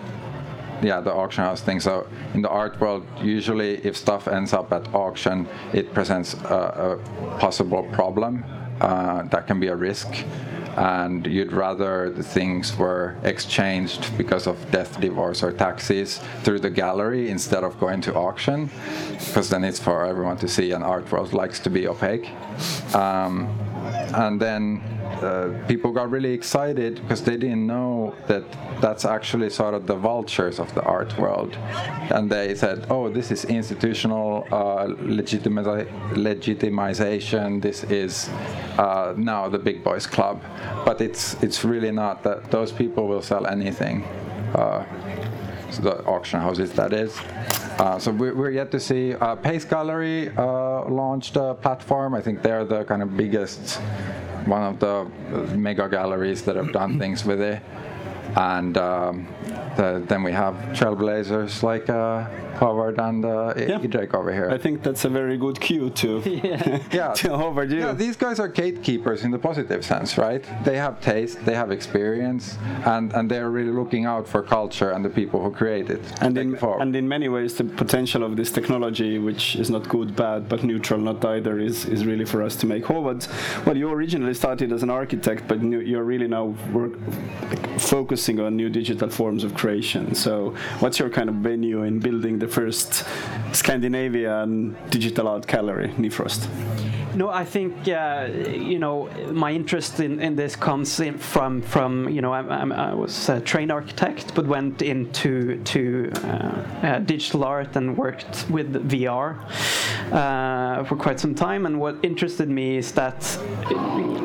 [0.83, 1.81] yeah, the auction house thing.
[1.81, 6.99] So in the art world, usually if stuff ends up at auction, it presents a,
[6.99, 8.45] a possible problem
[8.81, 10.09] uh, that can be a risk.
[10.77, 16.70] And you'd rather the things were exchanged because of death, divorce, or taxes through the
[16.70, 18.70] gallery instead of going to auction,
[19.18, 22.31] because then it's for everyone to see, and art world likes to be opaque.
[22.95, 23.55] Um,
[24.14, 24.80] and then
[25.22, 28.45] uh, people got really excited because they didn't know that
[28.80, 31.55] that's actually sort of the vultures of the art world.
[32.11, 38.28] And they said, oh, this is institutional uh, legitimi- legitimization, this is
[38.78, 40.43] uh, now the big boys club.
[40.85, 44.05] But it's, it's really not that those people will sell anything.
[45.79, 47.18] The auction houses, that is.
[47.79, 49.14] Uh, so we're, we're yet to see.
[49.14, 52.14] Uh, Pace Gallery uh, launched a platform.
[52.14, 53.77] I think they're the kind of biggest,
[54.47, 57.62] one of the uh, mega galleries that have done things with it.
[58.37, 59.27] and um,
[59.77, 62.27] the, then we have trailblazers like uh,
[62.63, 63.81] Howard and uh, Yeah.
[64.21, 64.49] Over here.
[64.57, 66.11] I think that's a very good cue to
[66.99, 67.71] yeah, to Howard.
[67.73, 67.81] You.
[67.81, 70.43] yeah, these guys are gatekeepers in the positive sense, right?
[70.65, 72.45] They have taste, they have experience,
[72.95, 76.03] and, and they're really looking out for culture and the people who create it.
[76.25, 76.83] and in, forward.
[76.83, 80.63] and in many ways, the potential of this technology, which is not good, bad, but
[80.65, 82.87] neutral, not either, is, is really for us to make.
[82.87, 83.27] Howard,
[83.67, 86.93] well, you originally started as an architect, but you- you're really now work,
[87.79, 90.15] focusing on new digital forms of creation.
[90.15, 93.05] So, what's your kind of venue in building the first
[93.53, 96.46] Scandinavian digital art gallery, Nifrost?
[97.15, 102.09] No, I think uh, you know my interest in, in this comes in from from
[102.09, 106.27] you know I'm, I'm, I was a trained architect, but went into to uh,
[106.83, 109.37] uh, digital art and worked with VR
[110.11, 111.67] uh, for quite some time.
[111.67, 113.39] And what interested me is that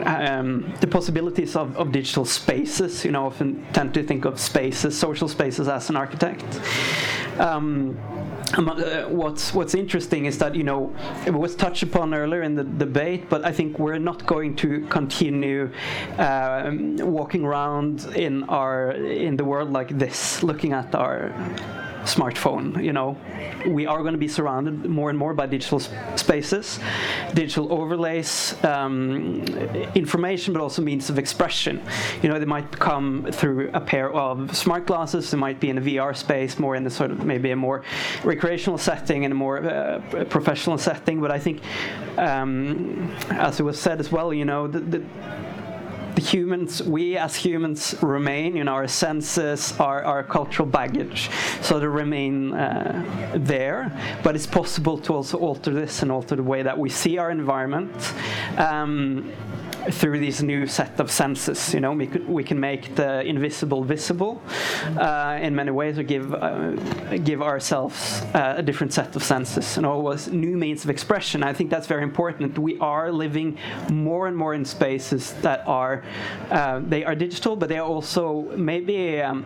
[0.06, 3.04] um, the possibilities of, of digital spaces.
[3.04, 6.46] You know, often tend to think of spaces, social spaces, as an architect.
[7.38, 7.98] Um,
[8.52, 10.94] what's what's interesting is that you know
[11.26, 14.82] it was touched upon earlier in the debate, but I think we're not going to
[14.88, 15.72] continue
[16.18, 21.34] um, walking around in our in the world like this, looking at our
[22.08, 22.84] smartphone.
[22.84, 23.18] You know,
[23.68, 26.80] we are going to be surrounded more and more by digital spaces,
[27.34, 29.44] digital overlays, um,
[29.96, 31.82] information, but also means of expression.
[32.22, 35.32] You know, they might come through a pair of smart glasses.
[35.32, 37.84] They might be in a VR space, more in the sort of maybe a more
[38.24, 41.22] recreational setting and a more uh, professional setting.
[41.22, 41.62] But I think,
[42.18, 45.04] um, as it was said as well, you know, the, the
[46.18, 51.30] the humans, we as humans remain, you know, our senses, our, our cultural baggage,
[51.62, 53.96] so they remain uh, there.
[54.24, 57.30] But it's possible to also alter this and alter the way that we see our
[57.30, 57.94] environment.
[58.58, 59.32] Um,
[59.92, 63.84] through these new set of senses, you know, we, could, we can make the invisible
[63.84, 64.42] visible
[64.98, 66.72] uh, in many ways, or give uh,
[67.24, 71.44] give ourselves uh, a different set of senses and always new means of expression.
[71.44, 72.58] I think that's very important.
[72.58, 73.58] We are living
[73.92, 76.04] more and more in spaces that are
[76.52, 79.22] uh, they are digital, but they are also maybe.
[79.22, 79.46] Um,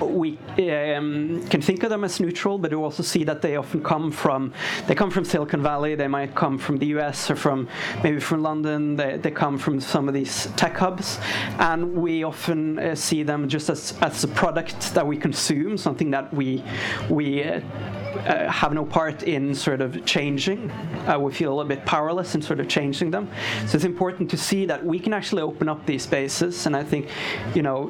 [0.00, 3.82] we um, can think of them as neutral, but you also see that they often
[3.82, 4.52] come from
[4.86, 5.94] they come from Silicon Valley.
[5.94, 7.30] They might come from the U.S.
[7.30, 7.68] or from
[8.02, 8.96] maybe from London.
[8.96, 11.18] They, they come from some of these tech hubs,
[11.58, 16.10] and we often uh, see them just as, as a product that we consume, something
[16.10, 16.64] that we
[17.08, 17.44] we.
[17.44, 17.60] Uh,
[18.08, 20.70] uh, have no part in sort of changing.
[21.06, 23.30] Uh, we feel a bit powerless in sort of changing them.
[23.66, 26.66] So it's important to see that we can actually open up these spaces.
[26.66, 27.08] And I think,
[27.54, 27.88] you know,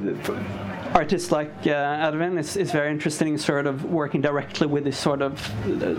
[0.95, 1.71] artists like uh,
[2.39, 5.33] is, is very interested in sort of working directly with this sort of
[5.83, 5.95] uh,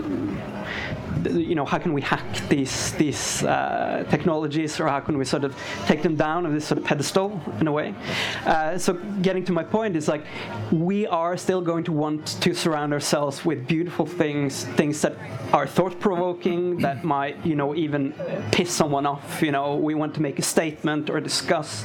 [1.28, 5.44] you know how can we hack these these uh, technologies or how can we sort
[5.44, 5.56] of
[5.86, 7.94] take them down on this sort of pedestal in a way?
[8.46, 10.24] Uh, so getting to my point is like
[10.72, 15.14] we are still going to want to surround ourselves with beautiful things things that
[15.52, 18.12] are thought-provoking that might you know even
[18.52, 19.76] piss someone off you know.
[19.76, 21.84] We want to make a statement or discuss.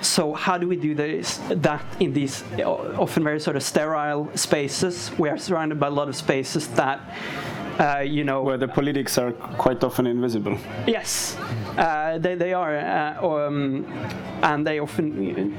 [0.00, 5.10] So how do we do this that in these often very sort of sterile spaces?
[5.18, 7.00] We are surrounded by a lot of spaces that
[7.78, 10.56] uh, you know, Where the politics are quite often invisible.
[10.86, 11.36] yes,
[11.76, 13.84] uh, they, they are, uh, um,
[14.42, 15.56] and they often.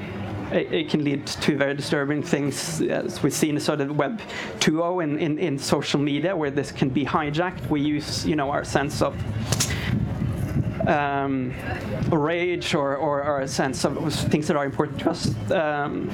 [0.52, 4.20] It, it can lead to very disturbing things, as we've seen in sort of Web
[4.60, 7.68] 2.0 in, in, in social media, where this can be hijacked.
[7.68, 9.14] We use, you know, our sense of
[10.86, 11.52] um,
[12.10, 15.34] rage or, or, or a sense of things that are important to us.
[15.50, 16.10] Um,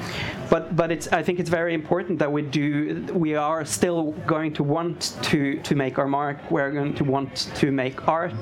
[0.49, 3.05] but but it's I think it's very important that we do.
[3.13, 6.37] We are still going to want to to make our mark.
[6.51, 8.33] We're going to want to make art,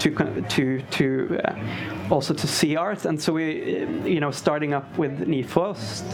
[0.00, 0.10] to
[0.48, 3.04] to to uh, also to see art.
[3.04, 6.04] And so we, uh, you know, starting up with Nifrost.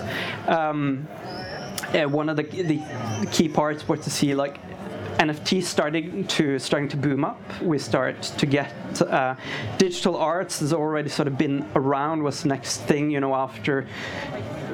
[0.49, 1.09] Um,
[1.95, 4.59] uh, one of the, the key parts was to see like
[5.19, 7.41] NFT starting to starting to boom up.
[7.63, 9.37] We start to get uh,
[9.79, 12.23] digital arts has already sort of been around.
[12.23, 13.87] Was the next thing you know after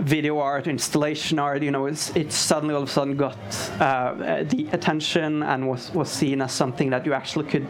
[0.01, 1.63] video art, installation art.
[1.63, 3.37] You know, it's, it's suddenly all of a sudden got
[3.81, 7.67] uh, the attention and was was seen as something that you actually could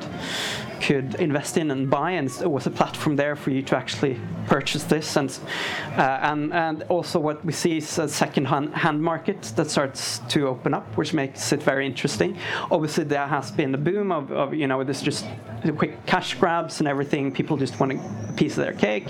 [0.91, 4.19] could invest in and buy, and it was a platform there for you to actually
[4.49, 5.17] purchase this.
[5.17, 5.31] And
[5.97, 10.19] uh, and and also what we see is a second hand, hand market that starts
[10.31, 12.37] to open up, which makes it very interesting.
[12.73, 15.27] Obviously, there has been a boom of, of you know this just
[15.77, 17.31] quick cash grabs and everything.
[17.31, 19.07] People just want a piece of their cake,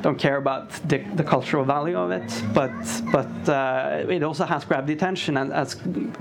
[0.00, 2.42] don't care about the, the cultural value of it.
[2.54, 2.72] But
[3.12, 5.74] but uh, it also has grabbed the attention and has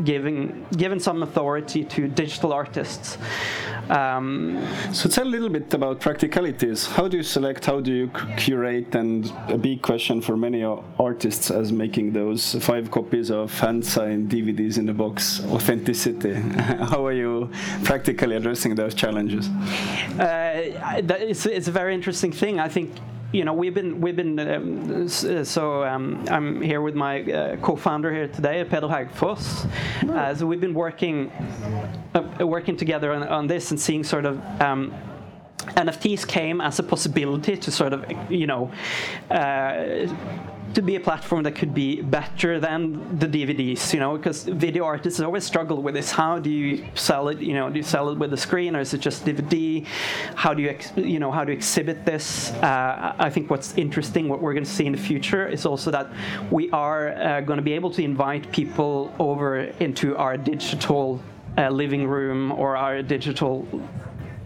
[0.03, 3.17] giving given some authority to digital artists.
[3.89, 6.87] Um, So tell a little bit about practicalities.
[6.87, 7.65] How do you select?
[7.65, 8.95] How do you curate?
[8.95, 14.79] And a big question for many artists as making those five copies of hand-signed DVDs
[14.79, 15.45] in the box.
[15.51, 16.33] Authenticity.
[16.91, 17.51] how are you
[17.83, 19.49] practically addressing those challenges?
[20.17, 22.59] Uh, is, it's a very interesting thing.
[22.59, 22.89] I think
[23.37, 27.57] you know we've been we've been um, uh, so um, I'm here with my uh,
[27.57, 29.69] co-founder here today, Pedro Hagfoss.
[30.09, 31.31] Uh, so we've been working
[32.15, 34.41] uh, working together on, on this and seeing sort of.
[34.61, 34.93] Um,
[35.67, 38.71] NFTs came as a possibility to sort of, you know,
[39.29, 40.07] uh,
[40.77, 44.83] to be a platform that could be better than the DVDs, you know, because video
[44.85, 46.11] artists always struggle with this.
[46.11, 47.39] How do you sell it?
[47.39, 49.83] You know, do you sell it with a screen or is it just DVD?
[50.35, 52.51] How do you, ex- you know, how do you exhibit this?
[52.61, 55.89] Uh, I think what's interesting, what we're going to see in the future, is also
[55.89, 56.11] that
[56.51, 61.19] we are uh, going to be able to invite people over into our digital
[61.57, 63.67] uh, living room or our digital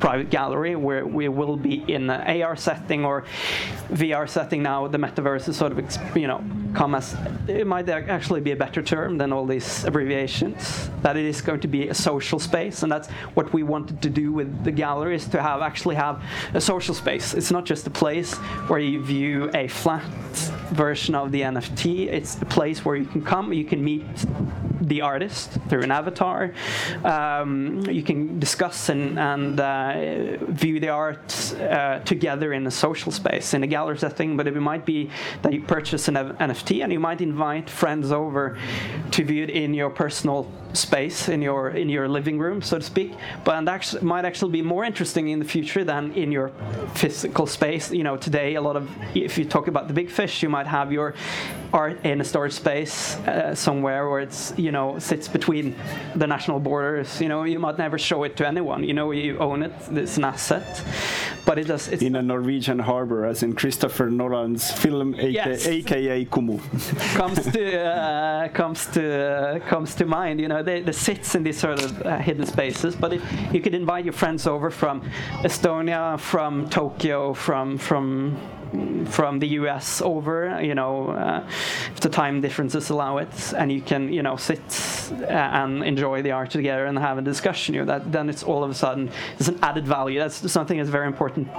[0.02, 3.24] private gallery where we will be in an AR setting or
[3.90, 4.88] VR setting now.
[4.88, 6.44] The metaverse is sort of, you know,
[6.74, 7.16] come as
[7.48, 10.90] it might actually be a better term than all these abbreviations.
[11.02, 14.10] That it is going to be a social space, and that's what we wanted to
[14.10, 17.34] do with the gallery is to have actually have a social space.
[17.34, 18.36] It's not just a place
[18.70, 20.04] where you view a flat
[20.72, 22.08] version of the NFT.
[22.08, 24.06] It's a place where you can come, you can meet
[24.82, 26.54] the artist through an avatar.
[27.04, 33.12] Um, you can discuss and, and uh, view the art uh, together in a social
[33.12, 34.38] space, in a gallery setting.
[34.38, 35.10] But it might be
[35.44, 38.58] that you purchase an F- NFT and you might invite friends over
[39.12, 42.84] to view it in your personal space, in your in your living room, so to
[42.84, 43.14] speak.
[43.44, 46.52] But actually might actually be more interesting in the future than in your
[46.96, 47.92] physical space.
[47.92, 50.68] You know, today a lot of if you talk about the big fish, you might
[50.68, 51.16] have your
[51.74, 55.76] art in a storage space uh, somewhere where it's you know sits between
[56.16, 57.22] the national borders.
[57.22, 58.84] You know, you might never show it to anyone.
[58.84, 59.74] You know, you own it.
[59.92, 60.84] It's an asset,
[61.46, 61.88] but it does.
[61.88, 65.68] It's In a Norwegian harbor, as in Christopher Nolan's film, aka, Yes.
[65.68, 66.60] AKA Kumu.
[67.16, 70.40] comes to uh, comes to uh, comes to mind.
[70.40, 72.96] You know, they, they sits in these sort of uh, hidden spaces.
[72.96, 73.22] But it,
[73.54, 75.02] you could invite your friends over from
[75.44, 78.38] Estonia, from Tokyo, from from
[79.06, 81.46] from the US over, you know, uh,
[81.94, 84.62] if the time differences allow it, and you can, you know, sit
[85.22, 87.76] uh, and enjoy the art together and have a discussion.
[87.76, 90.20] You know, that then it's all of a sudden it's an added value.
[90.20, 91.50] That's something that's very important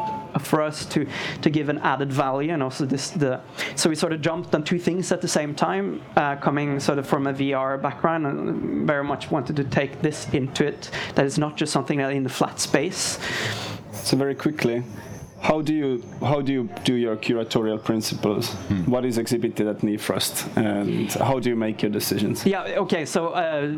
[0.40, 1.06] for us to
[1.42, 3.40] to give an added value, and also this the
[3.76, 6.98] so we sort of jumped on two things at the same time, uh, coming sort
[6.98, 10.90] of from a VR background, and very much wanted to take this into it.
[11.14, 13.18] That it's not just something that in the flat space.
[13.92, 14.82] So very quickly,
[15.42, 18.54] how do you how do you do your curatorial principles?
[18.86, 22.46] What is exhibited at Nifrost, and how do you make your decisions?
[22.46, 22.84] Yeah.
[22.84, 23.04] Okay.
[23.04, 23.72] So, uh,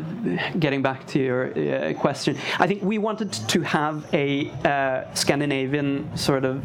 [0.59, 6.15] getting back to your uh, question, I think we wanted to have a uh, Scandinavian
[6.15, 6.63] sort of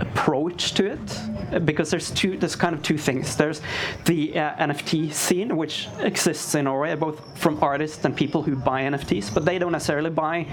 [0.00, 3.36] approach to it because there's two there's kind of two things.
[3.36, 3.60] There's
[4.04, 8.82] the uh, nft scene which exists in norway both from artists and people who buy
[8.82, 10.46] nfts but they don't necessarily buy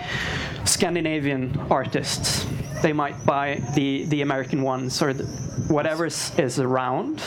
[0.66, 2.46] scandinavian artists.
[2.82, 5.26] They might buy the the american ones or the,
[5.68, 7.22] whatever is, is around.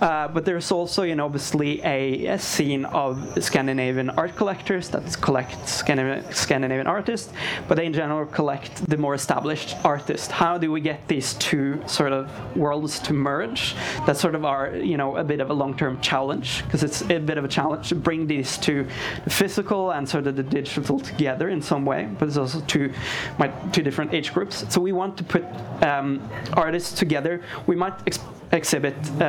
[0.00, 5.20] Uh, but there's also you know obviously a, a scene of scandinavian art collectors that
[5.20, 7.32] collect Scandinavian, Scandinavian artists
[7.68, 10.28] but they in general collect the more established artists.
[10.28, 13.74] How do we get these two sort of worlds to merge
[14.06, 17.18] that's sort of our you know a bit of a long-term challenge because it's a
[17.18, 18.86] bit of a challenge to bring these two
[19.28, 22.92] physical and sort of the digital together in some way but it's also two
[23.38, 24.64] my two different age groups.
[24.72, 25.44] So we want to put
[25.82, 27.42] um, artists together.
[27.66, 28.20] We might ex-
[28.52, 29.24] exhibit uh,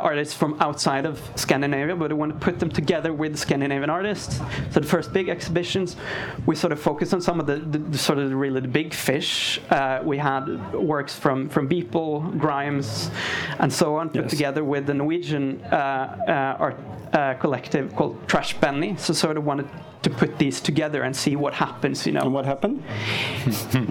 [0.00, 4.38] artists from outside of Scandinavia, but we want to put them together with Scandinavian artists.
[4.70, 5.96] So the first big exhibitions,
[6.44, 8.68] we sort of focus on some of the, the, the sort of the really the
[8.68, 9.60] big fish.
[9.70, 13.10] Uh, we had works from from Beeple, Grimes,
[13.58, 14.30] and so on, put Yes.
[14.30, 16.76] together with the Norwegian uh, uh, art
[17.12, 18.96] uh, collective called Trash Benny.
[18.98, 19.68] So sort of wanted
[20.02, 22.06] to put these together and see what happens.
[22.06, 22.82] You know, And what happened?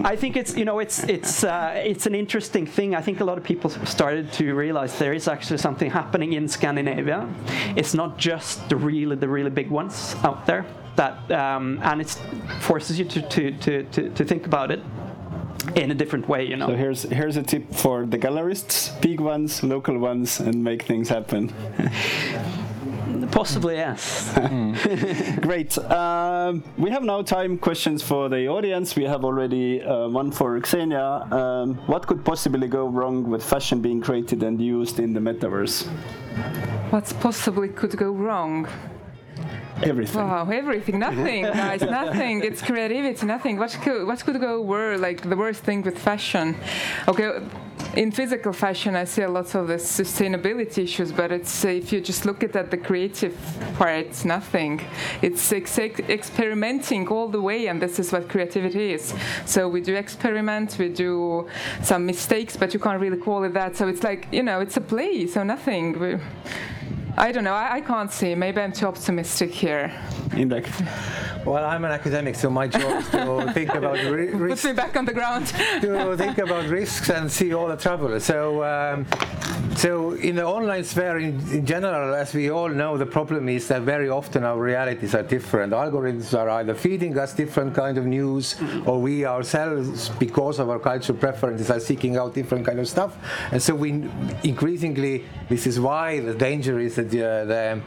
[0.04, 2.94] I think it's you know it's it's uh, it's an interesting thing.
[2.94, 6.48] I think a lot of people started to realize there is actually something happening in
[6.48, 7.28] Scandinavia.
[7.76, 10.64] It's not just the really the really big ones out there
[10.96, 12.10] that um, and it
[12.60, 14.80] forces you to, to, to, to, to think about it
[15.74, 16.44] in a different way.
[16.44, 16.66] You know.
[16.68, 21.08] So here's here's a tip for the gallerists: big ones, local ones, and make things
[21.08, 21.52] happen.
[23.36, 24.32] Possibly yes.
[25.40, 25.76] Great.
[25.76, 28.96] Um, we have now time questions for the audience.
[28.96, 31.28] We have already uh, one for Xenia.
[31.30, 35.86] Um, what could possibly go wrong with fashion being created and used in the metaverse?
[36.88, 38.68] What possibly could go wrong?
[39.82, 40.22] everything.
[40.22, 42.42] Wow, everything, nothing, guys, nothing.
[42.42, 43.58] It's creativity, nothing.
[43.58, 44.98] What could what could go worse?
[44.98, 46.56] Like the worst thing with fashion.
[47.06, 47.42] Okay,
[47.96, 52.00] in physical fashion, I see a lot of the sustainability issues, but it's if you
[52.00, 53.34] just look at the creative
[53.78, 54.82] part, it's nothing.
[55.22, 59.14] It's ex- experimenting all the way, and this is what creativity is.
[59.46, 61.48] So we do experiment, we do
[61.82, 63.76] some mistakes, but you can't really call it that.
[63.76, 65.98] So it's like you know, it's a play, so nothing.
[65.98, 66.18] We,
[67.18, 67.54] I don't know.
[67.54, 68.34] I, I can't see.
[68.34, 69.90] Maybe I'm too optimistic here.
[70.30, 70.66] Indrek.
[71.46, 74.72] Well, I'm an academic, so my job is to think about ri- Put risks, me
[74.72, 75.46] back on the ground.
[75.80, 78.18] to think about risks and see all the trouble.
[78.18, 79.06] So, um,
[79.76, 83.68] so in the online sphere in, in general, as we all know, the problem is
[83.68, 85.72] that very often our realities are different.
[85.72, 90.80] Algorithms are either feeding us different kind of news, or we ourselves, because of our
[90.80, 93.16] cultural preferences, are seeking out different kind of stuff.
[93.52, 94.08] And so we
[94.42, 97.80] increasingly, this is why the danger is that uh, the,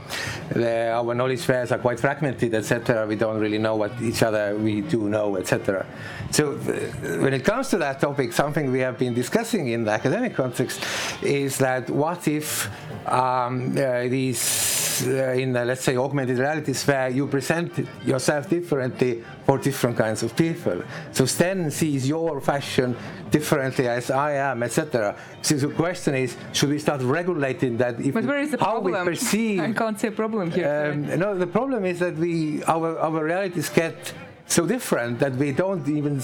[0.50, 3.06] the, our knowledge spheres are quite fragmented, etc.
[3.08, 5.86] We don't really know what each other we do know, etc.
[6.32, 9.92] So uh, when it comes to that topic, something we have been discussing in the
[9.92, 10.84] academic context
[11.22, 12.70] is that what if
[13.06, 17.72] um, uh, these uh, in let's say augmented realities where you present
[18.06, 20.84] yourself differently for different kinds of people.
[21.12, 22.96] So Sten sees your fashion
[23.32, 25.16] differently as I am, etc.
[25.42, 28.00] So the question is, should we start regulating that?
[28.00, 29.06] If But where is the how problem?
[29.06, 30.92] we perceive I can't see a problem here.
[30.94, 34.14] um, no, the problem is that we our our realities get
[34.48, 36.20] so different that we don't even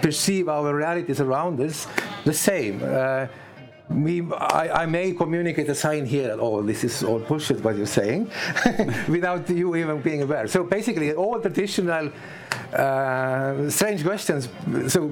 [0.00, 1.86] perceive our realities around us
[2.24, 2.80] the same.
[2.82, 3.26] Uh,
[3.88, 7.86] we, I, I may communicate a sign here oh this is all bullshit what you're
[7.86, 8.30] saying
[9.08, 10.46] without you even being aware.
[10.48, 12.10] So basically all traditional
[12.72, 14.48] uh, strange questions.
[14.88, 15.08] So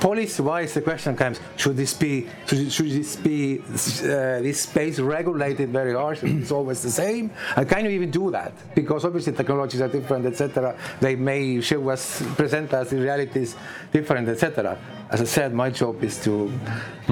[0.00, 2.28] police-wise, the question comes: Should this be?
[2.46, 3.60] Should, should this be?
[3.60, 6.32] Uh, this space regulated very harshly?
[6.32, 7.30] It's always the same.
[7.56, 10.76] I can't even do that because obviously technologies are different, etc.
[11.00, 13.56] They may show us, present us in realities
[13.92, 14.78] different, etc.
[15.10, 16.48] As I said, my job is to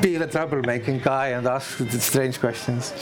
[0.00, 2.92] be the troublemaking guy and ask the strange questions.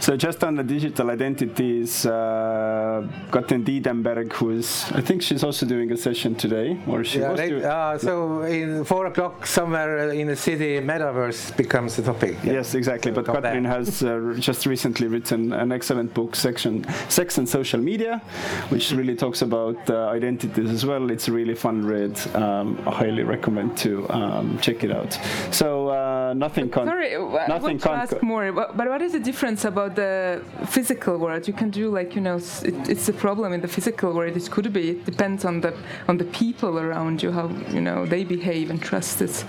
[0.00, 5.90] So just on the digital identities, uh, Katrin Diedenberg, who's I think she's also doing
[5.92, 7.64] a session today, or she Yeah, was they- doing.
[7.64, 12.36] uh, so in four o'clock somewhere in the city, metaverse becomes the topic.
[12.44, 13.10] Yes, exactly.
[13.12, 13.36] But Come.
[13.36, 18.22] Katrin has uh, just recently written an excellent book, section "Sex and Social Media,"
[18.68, 21.10] which really talks about uh, identities as well.
[21.10, 22.14] It's a really fun read.
[22.34, 25.18] Um, I highly recommend to um, check it out.
[25.50, 26.70] So uh, nothing.
[26.70, 27.78] Con- Sorry, I want nothing.
[27.78, 28.52] to con- ask more.
[28.52, 31.46] But, but what is the difference about the physical world?
[31.48, 34.36] You can do like you know, it, it's a problem in the physical world.
[34.36, 34.90] It could be.
[34.90, 35.74] It depends on the
[36.08, 39.44] on the people around you, how you know they behave and trust it.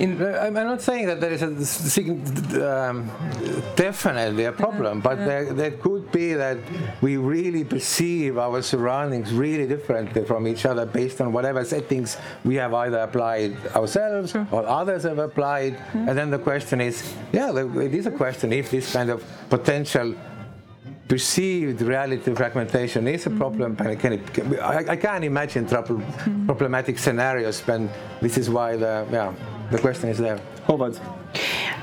[0.00, 1.50] In I'm not saying that there is a
[2.68, 3.10] um,
[3.76, 6.58] definitely a problem, but there, there could be that
[7.00, 12.56] we really perceive our surroundings really differently from each other based on whatever settings we
[12.56, 15.80] have either applied ourselves or others have applied.
[15.92, 20.14] And then the question is, yeah, it is a question if this kind of potential
[21.08, 23.76] perceived reality fragmentation is a problem.
[23.78, 26.02] and Can it, can, I, I can't imagine trouble,
[26.46, 27.90] problematic scenarios, and
[28.20, 29.34] this is why the yeah
[29.70, 30.40] the question is there.
[30.66, 30.98] Håvard.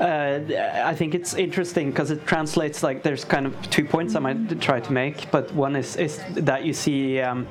[0.00, 4.20] Uh, I think it's interesting because it translates like there's kind of two points I
[4.20, 7.20] might try to make, but one is is that you see.
[7.20, 7.46] Um,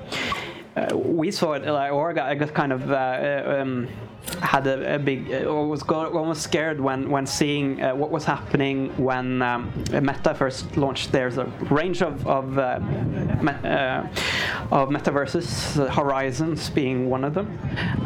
[0.73, 3.89] uh, we saw it, like, or I got kind of uh, um,
[4.41, 8.23] had a, a big, uh, or was almost scared when when seeing uh, what was
[8.25, 11.11] happening when um, Meta first launched.
[11.11, 12.79] There's a range of of, uh,
[13.41, 14.07] me- uh,
[14.71, 17.47] of metaverses, uh, Horizons being one of them,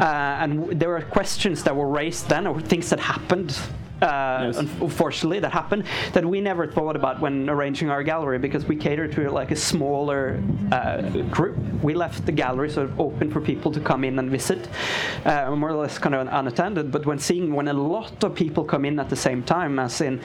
[0.00, 3.58] and w- there were questions that were raised then, or things that happened
[4.02, 4.58] uh, Yes.
[4.58, 9.08] unfortunately that happened that we never thought about when arranging our gallery because we cater
[9.08, 10.42] to like a smaller
[10.72, 11.00] uh,
[11.30, 11.56] group.
[11.82, 14.68] We left the gallery sort of open for people to come in and visit,
[15.24, 16.90] uh, more or less kind of unattended.
[16.90, 20.00] But when seeing when a lot of people come in at the same time, as
[20.00, 20.20] in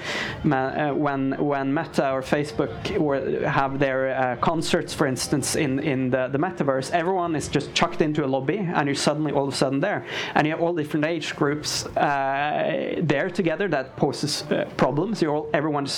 [0.52, 6.10] uh, when when Meta or Facebook or have their uh, concerts, for instance, in in
[6.10, 9.54] the, the metaverse, everyone is just chucked into a lobby, and you're suddenly all of
[9.54, 13.61] a sudden there, and you have all different age groups uh, there together.
[13.68, 15.22] That poses uh, problems.
[15.22, 15.50] You're all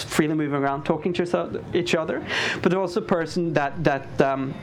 [0.03, 1.23] freely moving around, talking to
[1.73, 2.23] each other-
[2.61, 4.21] but there's also a person that that.
[4.21, 4.53] Um,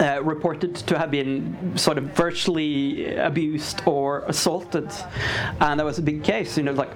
[0.00, 4.90] uh, reported to have been sort of virtually abused or assaulted,
[5.60, 6.56] and that was a big case.
[6.56, 6.88] You know, like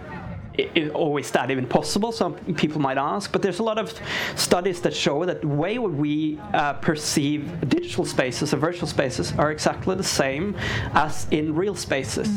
[0.58, 2.12] is that even possible?
[2.12, 3.92] Some people might ask, but there's a lot of
[4.36, 9.50] studies that show that the way we uh, perceive digital spaces or virtual spaces are
[9.50, 10.56] exactly the same
[10.94, 12.28] as in real spaces.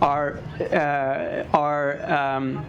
[0.00, 2.64] Our uh, our um,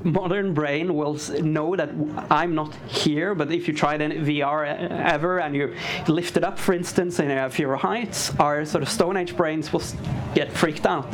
[0.04, 1.90] modern brain will know that
[2.30, 5.74] I'm not here, but if you try it in VR ever and you
[6.08, 9.72] lift it up, for instance, in a fewer heights, our sort of Stone Age brains
[9.72, 9.82] will
[10.34, 11.12] get freaked out.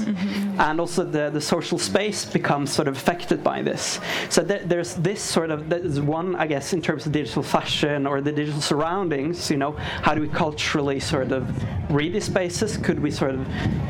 [0.59, 4.01] And also the, the social space becomes sort of affected by this.
[4.31, 8.07] So there, there's this sort of, there's one, I guess, in terms of digital fashion
[8.07, 11.47] or the digital surroundings, you know, how do we culturally sort of
[11.93, 12.77] read these spaces?
[12.77, 13.47] Could we sort of,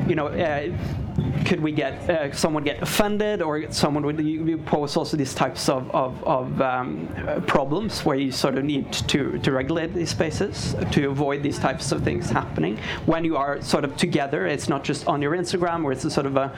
[0.08, 0.70] you know, uh,
[1.44, 5.34] could we get uh, someone get offended or someone would you, you pose also these
[5.34, 7.08] types of, of, of um,
[7.46, 11.92] problems where you sort of need to, to regulate these spaces to avoid these types
[11.92, 12.76] of things happening
[13.06, 16.10] when you are sort of together it's not just on your instagram or it's a
[16.10, 16.56] sort of a,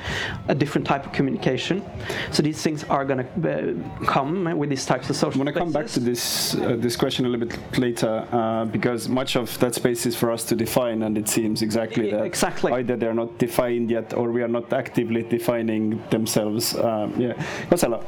[0.49, 1.85] a different type of communication
[2.33, 5.55] so these things are going to uh, come with these types of social I want
[5.55, 9.37] to come back to this uh, this question a little bit later uh, because much
[9.37, 12.25] of that space is for us to define, and it seems exactly that.
[12.25, 12.73] exactly.
[12.73, 16.77] Either they're not defined yet, or we are not actively defining themselves.
[16.77, 17.35] Um, yeah,
[17.69, 18.05] Gonzalo.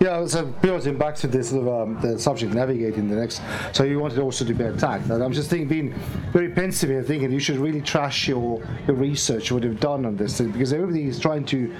[0.00, 3.40] Yeah, so building back to this sort of, um, the subject navigating the next.
[3.70, 5.94] So you wanted also to be attacked, and I'm just thinking, being
[6.32, 10.16] very pensive and thinking you should really trash your your research, what you've done on
[10.16, 11.72] this, because everybody is trying to.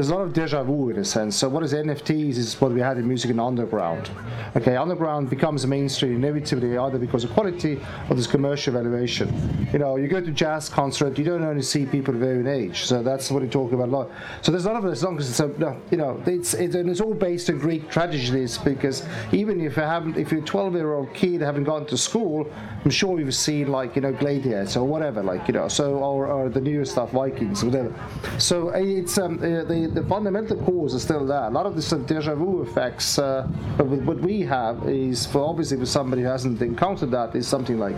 [0.00, 1.36] There's a lot of deja vu in a sense.
[1.36, 4.08] So what is NFTs is what we had in music in underground.
[4.56, 7.78] Okay, underground becomes mainstream inevitably either because of quality
[8.08, 9.28] or there's commercial valuation.
[9.74, 12.84] You know, you go to jazz concert, you don't only see people of own age.
[12.84, 14.10] So that's what you're talking about a lot.
[14.40, 16.88] So there's a lot of as long as it's a, you know, it's, it's and
[16.88, 20.76] it's all based on Greek tragedies because even if you haven't, if you're a 12
[20.76, 22.50] year old kid haven't gone to school,
[22.86, 26.26] I'm sure you've seen like you know Gladiators or whatever, like you know, so or,
[26.26, 27.94] or the newer stuff, Vikings, or whatever.
[28.38, 31.44] So it's um, the the fundamental cause is still there.
[31.44, 33.46] A lot of the deja vu effects, uh,
[33.76, 37.78] but what we have is for obviously for somebody who hasn't encountered that is something
[37.78, 37.96] like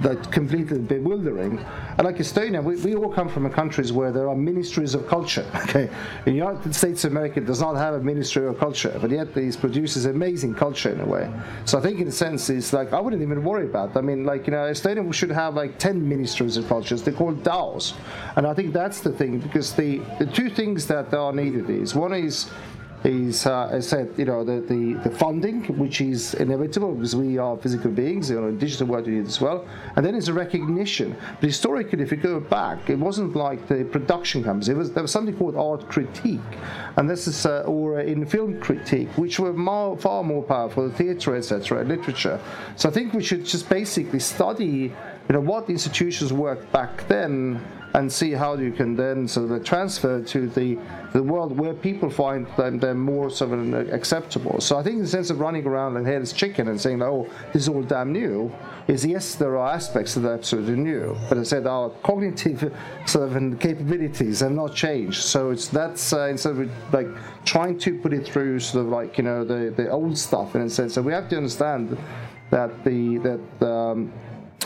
[0.00, 1.58] that completely bewildering.
[1.98, 5.46] And like Estonia, we, we all come from countries where there are ministries of culture.
[5.70, 5.90] Okay,
[6.24, 9.56] the United States of America does not have a ministry of culture, but yet these
[9.56, 11.30] produces amazing culture in a way.
[11.64, 13.96] So I think in a sense, it's like I wouldn't even worry about.
[13.96, 17.02] I mean, like you know, Estonia should have like ten ministries of cultures.
[17.02, 17.94] They're called DAOs,
[18.36, 21.94] and I think that's the thing because the the two things that are needed is
[21.94, 22.50] one is
[23.04, 27.38] is, uh, I said, you know, the, the, the funding, which is inevitable because we
[27.38, 29.66] are physical beings, you know, in digital world we need as well.
[29.96, 31.16] And then it's a recognition.
[31.40, 34.68] But historically, if you go back, it wasn't like the production companies.
[34.68, 36.40] It was, there was something called art critique.
[36.96, 41.36] And this is, uh, or in film critique, which were more, far more powerful, theatre,
[41.36, 42.40] etc., literature.
[42.76, 47.60] So I think we should just basically study, you know, what institutions worked back then
[47.94, 50.78] and see how you can then sort of transfer to the
[51.12, 54.60] the world where people find them, them more sort of acceptable.
[54.60, 57.62] So I think the sense of running around like headless chicken and saying, oh, this
[57.62, 58.52] is all damn new,
[58.86, 62.72] is yes, there are aspects that are absolutely new, but I said our cognitive
[63.06, 65.22] sort of capabilities have not changed.
[65.22, 67.08] So it's that's uh, instead of like
[67.44, 70.62] trying to put it through sort of like you know the the old stuff in
[70.62, 70.94] a sense.
[70.94, 71.98] So we have to understand
[72.50, 74.12] that the that um,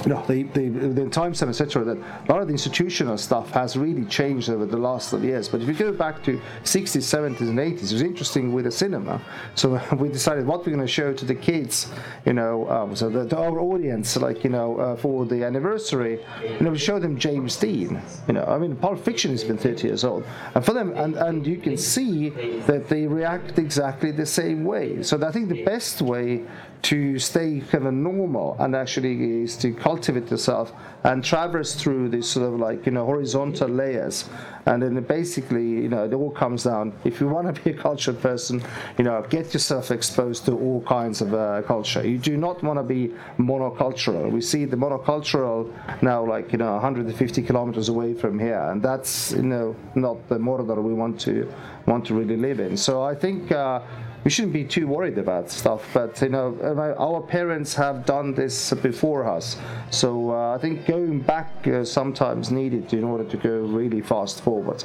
[0.06, 3.76] no, the, the, the time stamp, etc., that a lot of the institutional stuff has
[3.76, 5.48] really changed over the last years.
[5.48, 8.70] But if you go back to 60s, 70s, and 80s, it was interesting with the
[8.70, 9.22] cinema.
[9.54, 11.92] So we decided what we're going to show to the kids,
[12.26, 16.60] you know, um, so that our audience, like, you know, uh, for the anniversary, you
[16.60, 18.00] know, we show them James Dean.
[18.26, 20.26] You know, I mean, Pulp Fiction has been 30 years old.
[20.54, 22.30] And for them, and, and you can see
[22.66, 25.02] that they react exactly the same way.
[25.02, 26.44] So I think the best way
[26.84, 30.70] to stay kind of normal and actually is to cultivate yourself
[31.04, 34.28] and traverse through these sort of like you know horizontal layers.
[34.66, 37.74] And then basically you know it all comes down if you want to be a
[37.74, 38.62] cultured person
[38.98, 42.06] you know get yourself exposed to all kinds of uh, culture.
[42.06, 44.30] You do not want to be monocultural.
[44.30, 49.32] We see the monocultural now like you know 150 kilometers away from here and that's
[49.32, 51.50] you know not the model that we want to
[51.86, 52.76] want to really live in.
[52.76, 53.80] So i think uh,
[54.24, 55.86] we shouldn't be too worried about stuff.
[55.92, 59.56] But you know, our parents have done this before us,
[59.90, 64.40] so uh, I think going back uh, sometimes needed in order to go really fast
[64.42, 64.84] forward.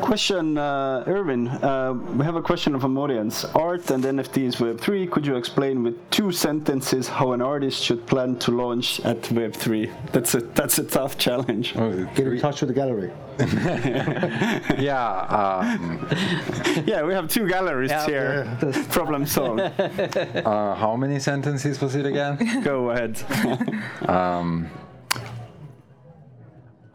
[0.00, 1.46] Question, uh, Irvin.
[1.48, 3.44] Uh, we have a question from audience.
[3.54, 5.10] Art and NFTs Web3.
[5.10, 9.90] Could you explain with two sentences how an artist should plan to launch at Web3?
[10.12, 11.74] That's a that's a tough challenge.
[11.74, 13.12] Get in touch with the gallery.
[14.82, 15.26] yeah.
[15.40, 16.08] Um,
[16.86, 18.58] yeah, we have two galleries Yeah, here.
[18.90, 19.60] Problem solved.
[19.60, 22.62] uh, how many sentences was it again?
[22.64, 23.22] Go ahead.
[24.08, 24.68] um,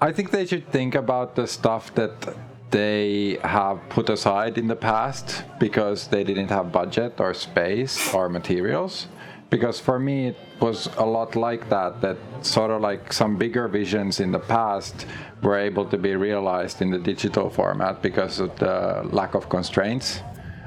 [0.01, 2.35] I think they should think about the stuff that
[2.75, 8.27] they have put aside in the past because they didn't have budget or space or
[8.27, 9.07] materials.
[9.49, 13.69] Because for me, it was a lot like that, that sort of like some bigger
[13.69, 15.05] visions in the past
[15.41, 20.19] were able to be realized in the digital format because of the lack of constraints.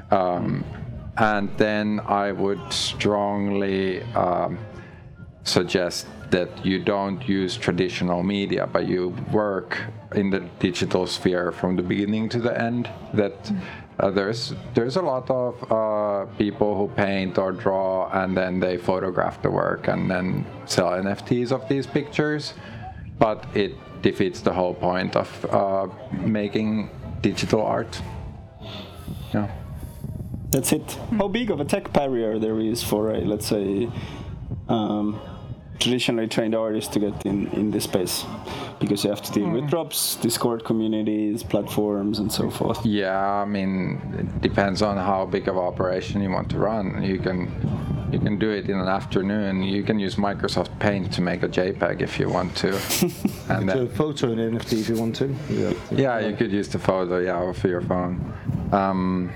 [0.09, 0.65] Um,
[1.17, 4.57] and then I would strongly um,
[5.43, 9.77] suggest that you don't use traditional media, but you work
[10.15, 12.89] in the digital sphere from the beginning to the end.
[13.13, 13.51] That
[13.99, 18.77] uh, there's there's a lot of uh, people who paint or draw and then they
[18.77, 22.53] photograph the work and then sell NFTs of these pictures,
[23.17, 26.89] but it defeats the whole point of uh, making
[27.21, 28.01] digital art.
[29.33, 29.49] Yeah.
[30.51, 30.97] That's it.
[31.11, 33.89] How big of a tech barrier there is for a, let's say,
[34.67, 35.19] um,
[35.79, 38.25] traditionally trained artists to get in, in this space?
[38.79, 42.85] Because you have to deal with drops, Discord communities, platforms, and so forth.
[42.85, 47.03] Yeah, I mean, it depends on how big of operation you want to run.
[47.03, 47.51] You can
[48.11, 49.61] you can do it in an afternoon.
[49.61, 52.69] You can use Microsoft Paint to make a JPEG if you want to.
[53.49, 55.35] and So then, photo and NFT if you want to.
[55.49, 55.73] Yeah.
[55.91, 58.33] yeah, you could use the photo, yeah, off your phone.
[58.71, 59.31] Um,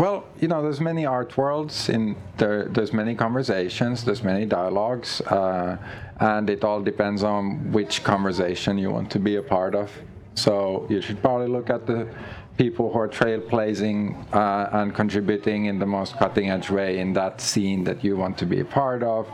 [0.00, 1.90] well, you know, there's many art worlds.
[1.90, 4.02] In there, there's many conversations.
[4.02, 5.76] There's many dialogues, uh,
[6.18, 9.92] and it all depends on which conversation you want to be a part of.
[10.34, 12.08] So you should probably look at the
[12.56, 17.84] people who are trailblazing uh, and contributing in the most cutting-edge way in that scene
[17.84, 19.28] that you want to be a part of,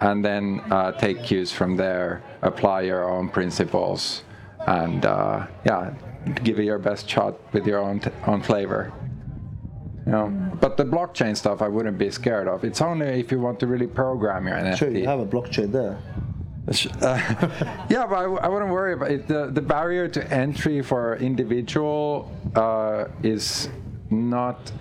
[0.00, 4.22] and then uh, take cues from there, apply your own principles,
[4.66, 5.94] and uh, yeah,
[6.44, 8.92] give it your best shot with your own t- own flavor.
[10.10, 12.64] You know, but the blockchain stuff I wouldn't be scared of.
[12.64, 14.76] It's only if you want to really program your NFT.
[14.76, 16.02] Sure, you have a blockchain there.
[17.88, 19.28] yeah, but I, I wouldn't worry about it.
[19.28, 23.68] The, the barrier to entry for individual uh, is
[24.10, 24.72] not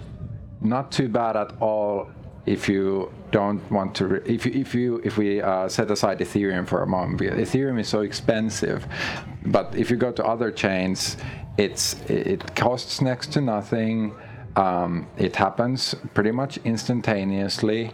[0.61, 2.09] not too bad at all
[2.47, 4.07] if you don't want to.
[4.07, 7.37] Re- if you, if you if we uh, set aside Ethereum for a moment, because
[7.37, 8.87] Ethereum is so expensive,
[9.45, 11.17] but if you go to other chains,
[11.57, 14.15] it's it costs next to nothing.
[14.55, 17.91] Um, it happens pretty much instantaneously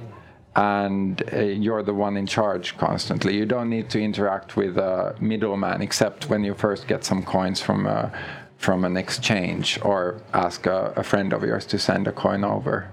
[0.56, 3.36] and uh, you're the one in charge constantly.
[3.36, 7.62] You don't need to interact with a middleman except when you first get some coins
[7.62, 8.12] from a,
[8.58, 12.90] from an exchange or ask a, a friend of yours to send a coin over.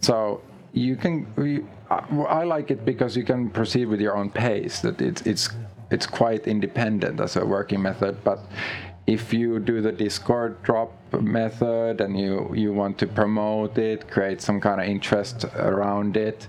[0.00, 0.42] So
[0.72, 1.26] you can.
[1.36, 4.80] You, I like it because you can proceed with your own pace.
[4.80, 5.50] That it's it's
[5.90, 8.38] it's quite independent as a working method, but
[9.10, 14.40] if you do the Discord drop method and you, you want to promote it, create
[14.40, 16.46] some kind of interest around it,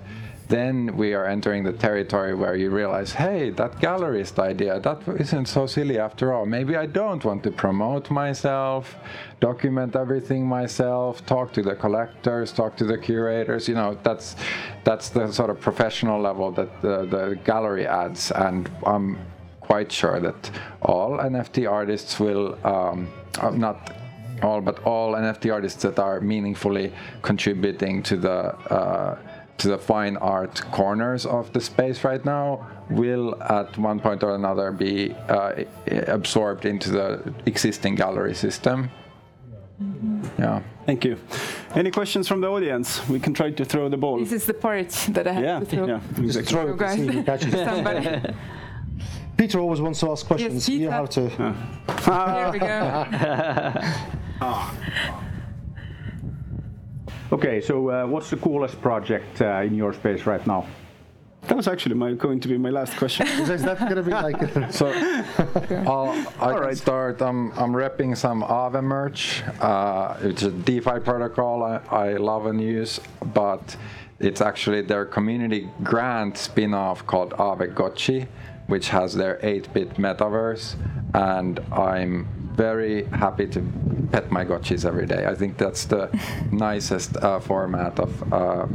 [0.48, 5.48] then we are entering the territory where you realize, hey, that gallerist idea, that isn't
[5.48, 6.46] so silly after all.
[6.46, 8.96] Maybe I don't want to promote myself,
[9.40, 13.68] document everything myself, talk to the collectors, talk to the curators.
[13.70, 14.36] You know, that's
[14.84, 19.18] that's the sort of professional level that the, the gallery adds, and I'm
[19.72, 23.08] quite sure that all NFT artists will um,
[23.40, 23.78] uh, not
[24.44, 26.92] all, but all NFT artists that are meaningfully
[27.22, 28.38] contributing to the
[28.78, 29.16] uh,
[29.60, 32.46] to the fine art corners of the space right now
[32.90, 33.28] will
[33.60, 35.54] at one point or another be uh,
[36.18, 38.90] absorbed into the existing gallery system.
[40.40, 40.62] Yeah.
[40.86, 41.16] Thank you.
[41.76, 42.88] Any questions from the audience?
[43.10, 44.20] We can try to throw the ball.
[44.20, 45.88] This is the part that I have Yeah, to throw.
[45.88, 46.52] yeah, Just exactly.
[46.52, 47.68] throw it to see if he it.
[47.70, 48.34] Somebody.
[49.42, 50.70] Peter always wants to ask questions.
[50.70, 50.92] you Peter.
[50.92, 51.28] have to.
[51.28, 53.08] Here we go.
[57.34, 60.68] Okay, so uh, what's the coolest project uh, in your space right now?
[61.44, 63.26] That was actually my, going to be my last question.
[63.50, 64.72] Is that going to be like?
[64.80, 64.88] So
[65.88, 66.12] I'll,
[66.42, 67.22] I can start.
[67.22, 69.44] I'm, I'm repping some Aave merch.
[69.62, 73.00] Uh, it's a DeFi protocol I, I love and use,
[73.34, 73.78] but
[74.20, 78.28] it's actually their community grant spin-off called Aavegotchi,
[78.72, 80.76] which has their 8-bit metaverse,
[81.14, 82.26] and I'm
[82.56, 83.62] very happy to
[84.14, 85.26] pet my gotchis every day.
[85.26, 86.10] I think that's the
[86.52, 88.66] nicest uh, format of uh,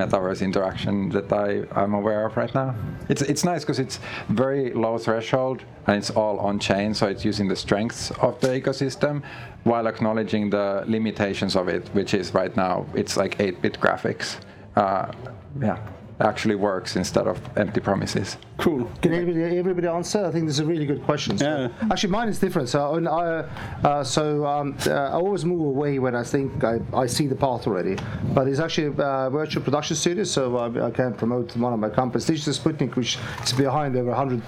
[0.00, 2.76] metaverse interaction that I, I'm aware of right now.
[3.08, 3.98] It's, it's nice because it's
[4.28, 8.48] very low threshold and it's all on chain, so it's using the strengths of the
[8.48, 9.22] ecosystem
[9.64, 14.36] while acknowledging the limitations of it, which is right now it's like 8-bit graphics.
[14.76, 15.10] Uh,
[15.60, 15.78] yeah,
[16.20, 18.36] actually works instead of empty promises.
[18.58, 18.88] Cool.
[19.02, 20.24] Can everybody, everybody answer?
[20.24, 21.36] I think this is a really good question.
[21.38, 21.44] So-
[21.80, 21.88] Yeah.
[21.90, 22.68] Actually, mine is different.
[22.68, 23.44] So, and I,
[23.82, 27.34] uh, so um, uh, I always move away when I think I, I see the
[27.34, 27.96] path already.
[28.32, 31.88] But it's actually a virtual production studio, so I, I can promote one of my
[31.90, 34.40] companies, Digital Sputnik, which is behind over 100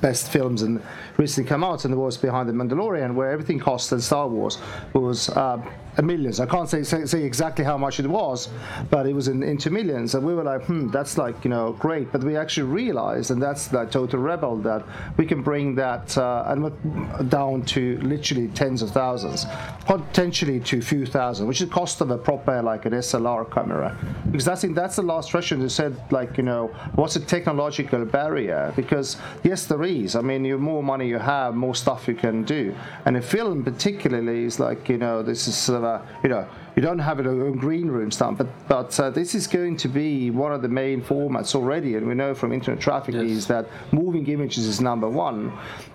[0.00, 0.80] best films and
[1.16, 4.58] recently come out, and it was behind the Mandalorian, where everything cost and Star Wars
[4.92, 5.34] was.
[5.36, 5.68] Um,
[6.02, 6.40] millions.
[6.40, 8.48] I can't say, say, say exactly how much it was,
[8.90, 10.14] but it was in, into millions.
[10.14, 12.12] And we were like, hmm, that's like you know great.
[12.12, 14.84] But we actually realized, and that's that total rebel, that
[15.16, 19.46] we can bring that uh, and down to literally tens of thousands,
[19.86, 23.50] potentially to a few thousand, which is the cost of a proper like an SLR
[23.52, 23.96] camera.
[24.30, 28.04] Because I think that's the last question you said, like you know, what's the technological
[28.04, 28.72] barrier?
[28.76, 30.16] Because yes, there is.
[30.16, 32.74] I mean, the more money you have, more stuff you can do.
[33.04, 35.92] And in film, particularly, is like you know, this is sort of a
[36.22, 36.44] you know
[36.76, 39.88] you don't have it on green room stuff, but but uh, this is going to
[39.88, 43.24] be one of the main formats already, and we know from internet traffic Yes.
[43.38, 45.40] is that moving images is number one,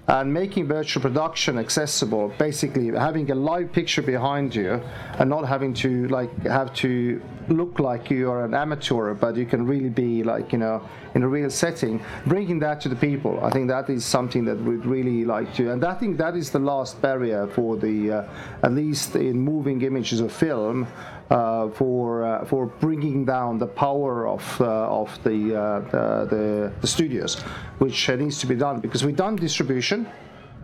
[0.08, 4.72] and making virtual production accessible, basically having a live picture behind you,
[5.20, 9.46] and not having to like have to look like you are an amateur, but you
[9.46, 10.82] can really be like you know
[11.16, 13.44] in a real setting, bringing that to the people.
[13.44, 16.52] I think that is something that we'd really like to, and I think that is
[16.52, 18.28] the last barrier for the, uh,
[18.64, 20.88] at least in moving images of film,
[21.30, 26.74] uh, for uh, for bringing down the power of uh, of the, uh, the the
[26.82, 27.42] the studios,
[27.80, 30.08] which needs to be done because we've done distribution.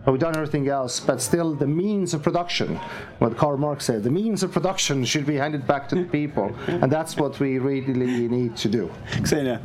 [0.06, 2.76] We've done everything else, but still the means of production,
[3.18, 6.54] what Karl Marx said, the means of production should be handed back to the people,
[6.66, 8.90] and that's what we really need to do.
[9.26, 9.60] Xenia.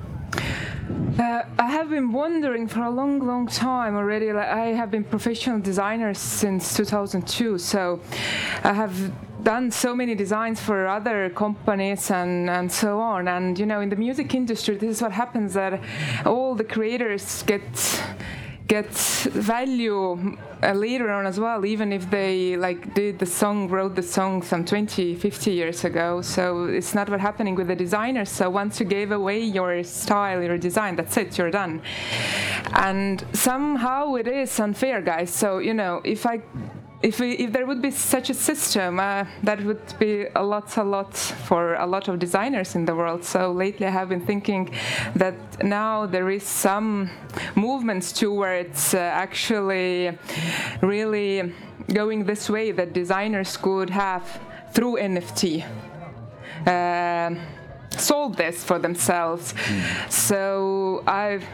[1.18, 4.34] Uh, I have been wondering for a long, long time already.
[4.34, 8.02] Like, I have been professional designer since 2002, so
[8.64, 9.12] I have
[9.44, 13.28] done so many designs for other companies and, and so on.
[13.28, 15.82] And you know, in the music industry, this is what happens: that
[16.26, 17.64] all the creators get
[18.68, 18.92] get
[19.32, 24.02] value uh, later on as well even if they like did the song wrote the
[24.02, 26.22] song some 20 50 years ago.
[26.22, 28.30] So it's not what happening with the designers.
[28.30, 31.82] So once you gave away your style your design that's it you're done.
[32.74, 35.30] And somehow it is unfair guys.
[35.30, 36.42] So you know if i
[37.06, 40.76] if, we, if there would be such a system, uh, that would be a lot,
[40.78, 43.24] a lot for a lot of designers in the world.
[43.24, 44.72] So lately, I have been thinking
[45.16, 47.12] that now there is some
[47.56, 50.18] movements towards uh, actually
[50.82, 51.54] really
[51.94, 54.24] going this way that designers could have
[54.74, 55.64] through NFT.
[56.66, 57.36] Uh,
[58.00, 59.54] solve this for themselves.
[60.10, 61.46] So I've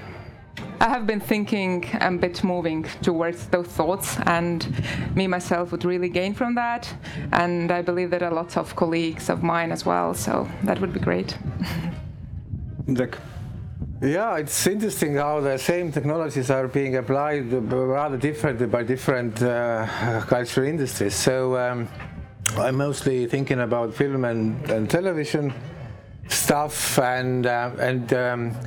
[0.82, 4.66] I have been thinking a bit moving towards those thoughts, and
[5.16, 6.92] me myself would really gain from that.
[7.34, 10.16] And I believe that a lot of colleagues of mine as well.
[10.16, 11.38] So that would be great.
[12.88, 13.20] Indrek.
[14.02, 20.22] Yeah, it's interesting how the same technologies are being applied rather differently by different uh,
[20.28, 21.14] cultural industries.
[21.14, 21.88] So um,
[22.58, 25.54] I'm mostly thinking about film and, and television
[26.28, 28.58] stuff, and uh, and um,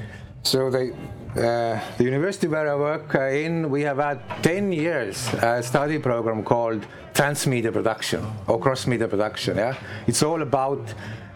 [0.44, 0.92] so they.
[1.36, 5.98] Uh, the university where I work uh, in, we have had 10 years a study
[5.98, 9.56] program called transmedia production or cross media production.
[9.56, 10.94] Yeah, it's all about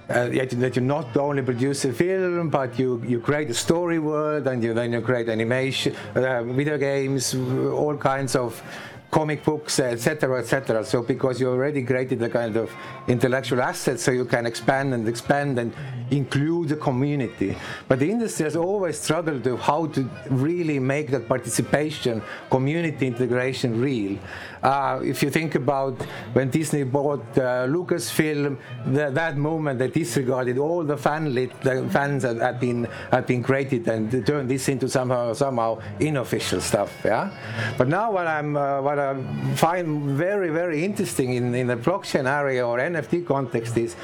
[0.08, 4.46] uh, that you not only produce a film, but you, you create a story world
[4.46, 8.62] and you then you create animation, uh, video games, all kinds of
[9.10, 10.84] comic books, etc., etc.
[10.84, 12.70] So because you already created a kind of
[13.06, 15.72] intellectual asset, so you can expand and expand and
[16.10, 17.56] include the community.
[17.86, 23.80] But the industry has always struggled with how to really make that participation, community integration
[23.80, 24.18] real.
[24.62, 26.00] Uh, if you think about
[26.32, 31.88] when Disney bought uh, Lucasfilm, th- that moment they disregarded all the fan lit, the
[31.90, 36.92] fans that had been had been created and turned this into somehow somehow unofficial stuff.
[37.04, 37.30] Yeah.
[37.76, 39.14] But now what I'm uh, what I
[39.54, 43.96] find very very interesting in, in the blockchain area or NFT context is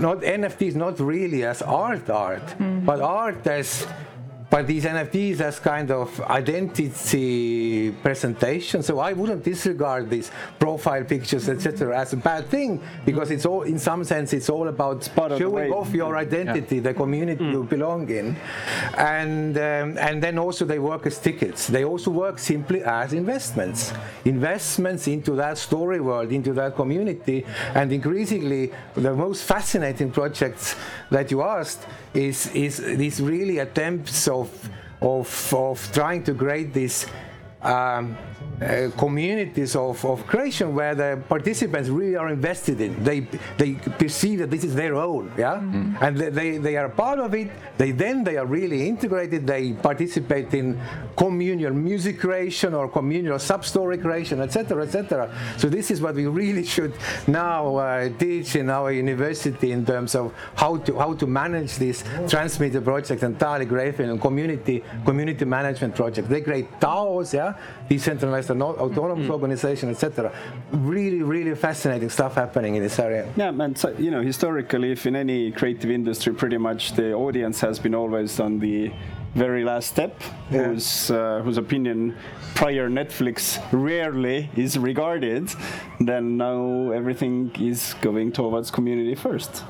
[0.00, 2.54] not NFT is not really as art art,
[2.84, 3.86] but art as
[4.50, 8.82] but these NFTs as kind of identity presentation.
[8.82, 13.62] So I wouldn't disregard these profile pictures, etc., as a bad thing because it's all,
[13.62, 15.70] in some sense, it's all about part showing way.
[15.70, 18.36] off your identity, the community you belong in,
[18.94, 21.68] and um, and then also they work as tickets.
[21.68, 23.92] They also work simply as investments,
[24.24, 30.74] investments into that story world, into that community, and increasingly the most fascinating projects
[31.10, 34.50] that you asked is is these really attempts of
[35.00, 37.06] of of trying to create this.
[37.62, 38.16] Um,
[38.60, 43.02] uh, communities of, of creation where the participants really are invested in.
[43.02, 43.20] They
[43.56, 45.60] they perceive that this is their own, yeah,
[46.00, 47.50] and they, they, they are part of it.
[47.78, 49.46] They then they are really integrated.
[49.46, 50.78] They participate in
[51.16, 55.34] communal music creation or communal sub-story creation, etc., etc.
[55.56, 56.92] So this is what we really should
[57.26, 62.02] now uh, teach in our university in terms of how to how to manage this
[62.28, 66.28] transmedia project and Tali Graphic and community community management project.
[66.28, 67.54] They create DAOs, yeah,
[67.90, 68.49] etc.
[68.54, 70.32] Decentralized auto- autonomous organization, etc.
[70.72, 73.30] Really, really fascinating stuff happening in this area.
[73.36, 77.60] Yeah, and so, you know, historically, if in any creative industry, pretty much the audience
[77.60, 78.90] has been always on the
[79.34, 80.20] very last step,
[80.50, 80.64] Yeah.
[80.64, 82.16] whose uh, whose opinion
[82.54, 85.48] prior Netflix rarely is regarded.
[86.00, 89.62] Then now everything is going towards community first,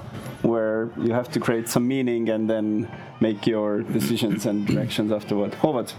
[0.43, 2.89] where you have to create some meaning and then
[3.21, 5.53] make your decisions and directions afterward.
[5.61, 5.93] Håvard.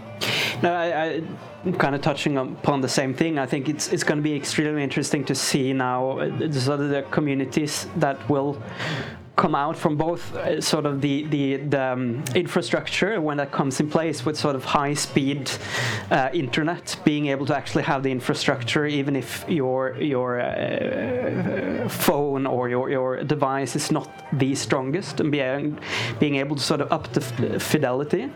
[0.62, 1.38] No, I, I, I'm
[1.78, 3.38] kind of touching upon the same thing.
[3.38, 6.80] I think it's it's going to be extremely interesting to see now uh, the sort
[6.80, 8.60] of the communities that will
[9.36, 13.80] come out from both uh, sort of the the, the um, infrastructure when that comes
[13.80, 15.50] in place with sort of high speed
[16.10, 22.46] uh, internet being able to actually have the infrastructure even if your your uh, phone
[22.46, 25.78] or your, your device is not the strongest and being
[26.18, 27.20] being able to sort of up the
[27.60, 28.30] fidelity.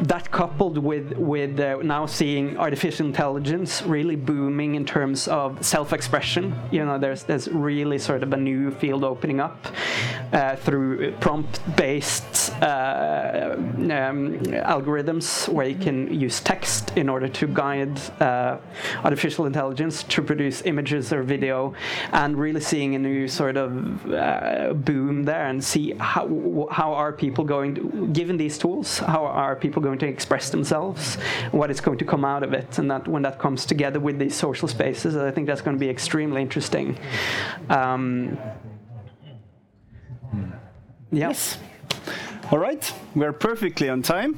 [0.00, 6.54] That coupled with with uh, now seeing artificial intelligence really booming in terms of self-expression
[6.70, 9.66] you know there's there's really sort of a new field opening up
[10.36, 14.38] uh, through prompt-based uh, um,
[14.74, 18.58] algorithms where you can use text in order to guide uh,
[19.02, 21.74] artificial intelligence to produce images or video,
[22.12, 23.70] and really seeing a new sort of
[24.12, 29.24] uh, boom there, and see how how are people going, to, given these tools, how
[29.24, 31.16] are people going to express themselves,
[31.50, 34.18] what is going to come out of it, and that when that comes together with
[34.18, 36.98] these social spaces, I think that's going to be extremely interesting.
[37.70, 38.38] Um,
[41.10, 41.28] yeah.
[41.28, 41.58] Yes.
[42.52, 44.34] All right, we're perfectly on time.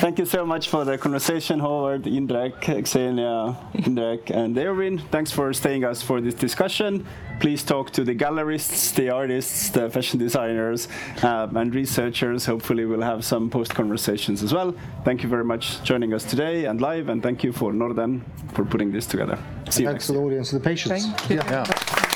[0.00, 4.98] Thank you so much for the conversation, Håvard, Indrek, Xenia, Indrek, and Erwin.
[5.10, 7.06] Thanks for staying us for this discussion.
[7.38, 10.88] Please talk to the gallerists, the artists, the fashion designers,
[11.22, 12.46] um, and researchers.
[12.46, 14.74] Hopefully, we'll have some post conversations as well.
[15.04, 18.24] Thank you very much joining us today and live, and thank you for Norden
[18.54, 19.38] for putting this together.
[19.68, 21.04] See you Thanks next to the audience for the patience.
[21.04, 21.36] Thank you.
[21.36, 22.08] Yeah.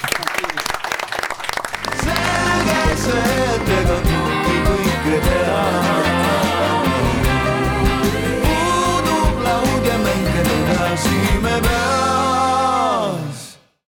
[3.07, 6.16] see, et ega kumbki kõike teha.